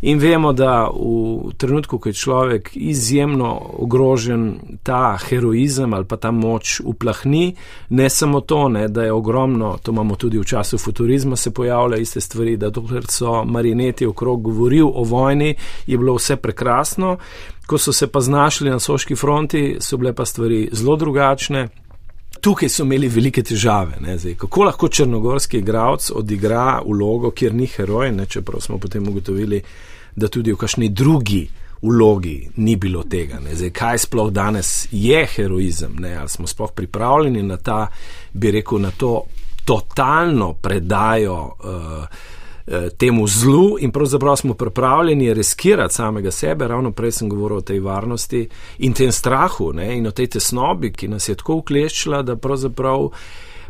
In 0.04 0.20
vemo, 0.20 0.52
da 0.52 0.90
v 0.92 1.54
trenutku, 1.58 1.98
ko 1.98 2.10
je 2.10 2.14
človek 2.14 2.72
izjemno 2.76 3.54
ogrožen, 3.80 4.60
ta 4.84 5.18
heroizem 5.18 5.94
ali 5.94 6.06
pa 6.06 6.18
ta 6.18 6.32
moč 6.32 6.82
uplahni, 6.84 7.56
ne 7.90 8.10
samo 8.10 8.42
to, 8.42 8.68
ne, 8.70 8.88
da 8.88 9.04
je 9.04 9.14
ogromno, 9.14 9.78
to 9.84 9.92
imamo 9.92 10.16
tudi 10.16 10.40
v 10.40 10.44
času 10.44 10.78
futurizma, 10.78 11.36
se 11.36 11.54
pojavljajo 11.54 12.02
iste 12.02 12.22
stvari, 12.22 12.58
da 12.58 12.70
dokler 12.70 13.08
so 13.08 13.44
marineti 13.46 14.06
okrog 14.06 14.42
govoril 14.64 14.88
o 14.88 15.04
vojni, 15.04 15.56
je 15.88 15.98
bilo 15.98 16.16
vse 16.16 16.36
prekrasno. 16.36 17.18
Ko 17.68 17.78
so 17.78 17.94
se 17.94 18.08
pa 18.08 18.22
znašli 18.22 18.70
na 18.70 18.80
soški 18.80 19.16
fronti, 19.16 19.78
so 19.80 19.98
bile 19.98 20.14
pa 20.14 20.26
stvari 20.26 20.70
zelo 20.72 20.96
drugačne. 20.96 21.68
Tukaj 22.42 22.70
so 22.70 22.84
imeli 22.84 23.08
velike 23.08 23.44
težave. 23.44 24.00
Zdaj, 24.18 24.36
kako 24.36 24.64
lahko 24.64 24.88
črnogorski 24.88 25.58
igralec 25.58 26.12
odigra 26.12 26.82
vlogo, 26.86 27.32
kjer 27.32 27.54
ni 27.54 27.68
heroj, 27.68 28.12
ne? 28.12 28.26
čeprav 28.26 28.62
smo 28.62 28.78
potem 28.78 29.08
ugotovili, 29.08 29.62
da 30.16 30.28
tudi 30.28 30.52
v 30.52 30.58
kakšni 30.58 30.90
drugi 30.90 31.48
vlogi 31.82 32.50
ni 32.58 32.76
bilo 32.76 33.04
tega. 33.04 33.40
Zdaj, 33.54 33.70
kaj 33.70 33.98
sploh 33.98 34.32
danes 34.32 34.88
je 34.92 35.26
heroizem? 35.36 35.96
Ne? 36.00 36.16
Ali 36.18 36.30
smo 36.30 36.48
sploh 36.48 36.72
pripravljeni 36.76 37.44
na 37.44 37.58
ta, 37.58 37.88
bi 38.34 38.52
rekel, 38.52 38.82
na 38.82 38.92
to 38.92 39.24
totalno 39.66 40.54
predajo. 40.54 41.40
Uh, 41.64 42.34
temu 42.98 43.28
zlu 43.28 43.78
in 43.80 43.92
pravzaprav 43.92 44.36
smo 44.40 44.54
pripravljeni 44.54 45.34
riskirati 45.34 45.94
samega 45.94 46.32
sebe, 46.32 46.68
ravno 46.68 46.92
prej 46.92 47.12
sem 47.12 47.30
govoril 47.30 47.58
o 47.58 47.62
tej 47.62 47.80
varnosti 47.80 48.48
in 48.78 48.94
tem 48.94 49.12
strahu 49.12 49.74
ne, 49.74 49.98
in 49.98 50.08
o 50.08 50.12
tej 50.12 50.28
tesnobi, 50.38 50.94
ki 50.94 51.08
nas 51.08 51.30
je 51.30 51.36
tako 51.36 51.60
ukleščila, 51.60 52.22
da 52.24 52.36
pravzaprav, 52.36 53.10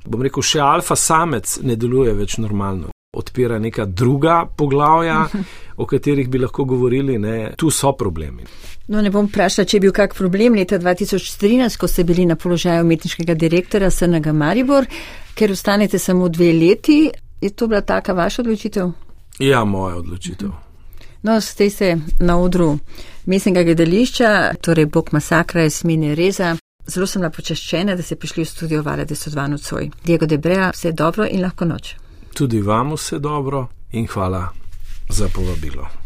bom 0.05 0.21
rekel, 0.21 0.45
še 0.45 0.61
alfa 0.61 0.95
samec 0.95 1.59
ne 1.63 1.75
deluje 1.75 2.13
več 2.13 2.37
normalno 2.37 2.93
odpira 3.13 3.59
neka 3.59 3.85
druga 3.85 4.45
poglavja, 4.57 5.27
o 5.81 5.85
katerih 5.85 6.29
bi 6.29 6.39
lahko 6.41 6.65
govorili, 6.65 7.17
ne, 7.17 7.51
tu 7.57 7.69
so 7.69 7.91
problemi. 7.97 8.45
No, 8.87 9.01
ne 9.01 9.11
bom 9.13 9.29
vprašala, 9.29 9.67
če 9.69 9.77
je 9.77 9.81
bil 9.85 9.93
kak 9.95 10.15
problem 10.17 10.57
leta 10.57 10.79
2013, 10.81 11.77
ko 11.79 11.87
ste 11.87 12.03
bili 12.03 12.25
na 12.25 12.35
položaju 12.35 12.83
umetniškega 12.83 13.35
direktora 13.39 13.91
SNG 13.91 14.33
Maribor, 14.33 14.89
ker 15.37 15.53
ostanete 15.53 15.99
samo 15.99 16.27
dve 16.29 16.51
leti. 16.53 16.97
Je 17.43 17.49
to 17.49 17.67
bila 17.67 17.81
taka 17.81 18.13
vaša 18.13 18.41
odločitev? 18.41 18.91
Ja, 19.39 19.65
moja 19.65 19.95
odločitev. 19.95 20.49
No, 21.21 21.41
ste 21.41 21.69
se 21.69 21.97
na 22.19 22.37
odru 22.39 22.77
mestnega 23.25 23.63
gledališča, 23.63 24.53
torej 24.61 24.85
Bog 24.85 25.09
masakra 25.11 25.63
iz 25.63 25.83
Mine 25.85 26.15
Reza. 26.15 26.55
Zelo 26.87 27.07
sem 27.07 27.19
bila 27.19 27.31
počaščena, 27.31 27.95
da 27.95 28.03
ste 28.03 28.15
prišli 28.15 28.43
v 28.43 28.47
studio 28.47 28.83
Vale 28.83 29.05
1002 29.05 29.47
nocoj. 29.47 29.89
Diego 30.05 30.25
Debrea, 30.25 30.71
vse 30.71 30.91
dobro 30.91 31.27
in 31.27 31.43
lahko 31.43 31.65
noč. 31.65 31.95
Tudi 32.33 32.61
vam 32.61 32.95
vse 32.95 33.19
dobro 33.19 33.67
in 33.91 34.07
hvala 34.07 34.47
za 35.09 35.27
povabilo. 35.35 36.02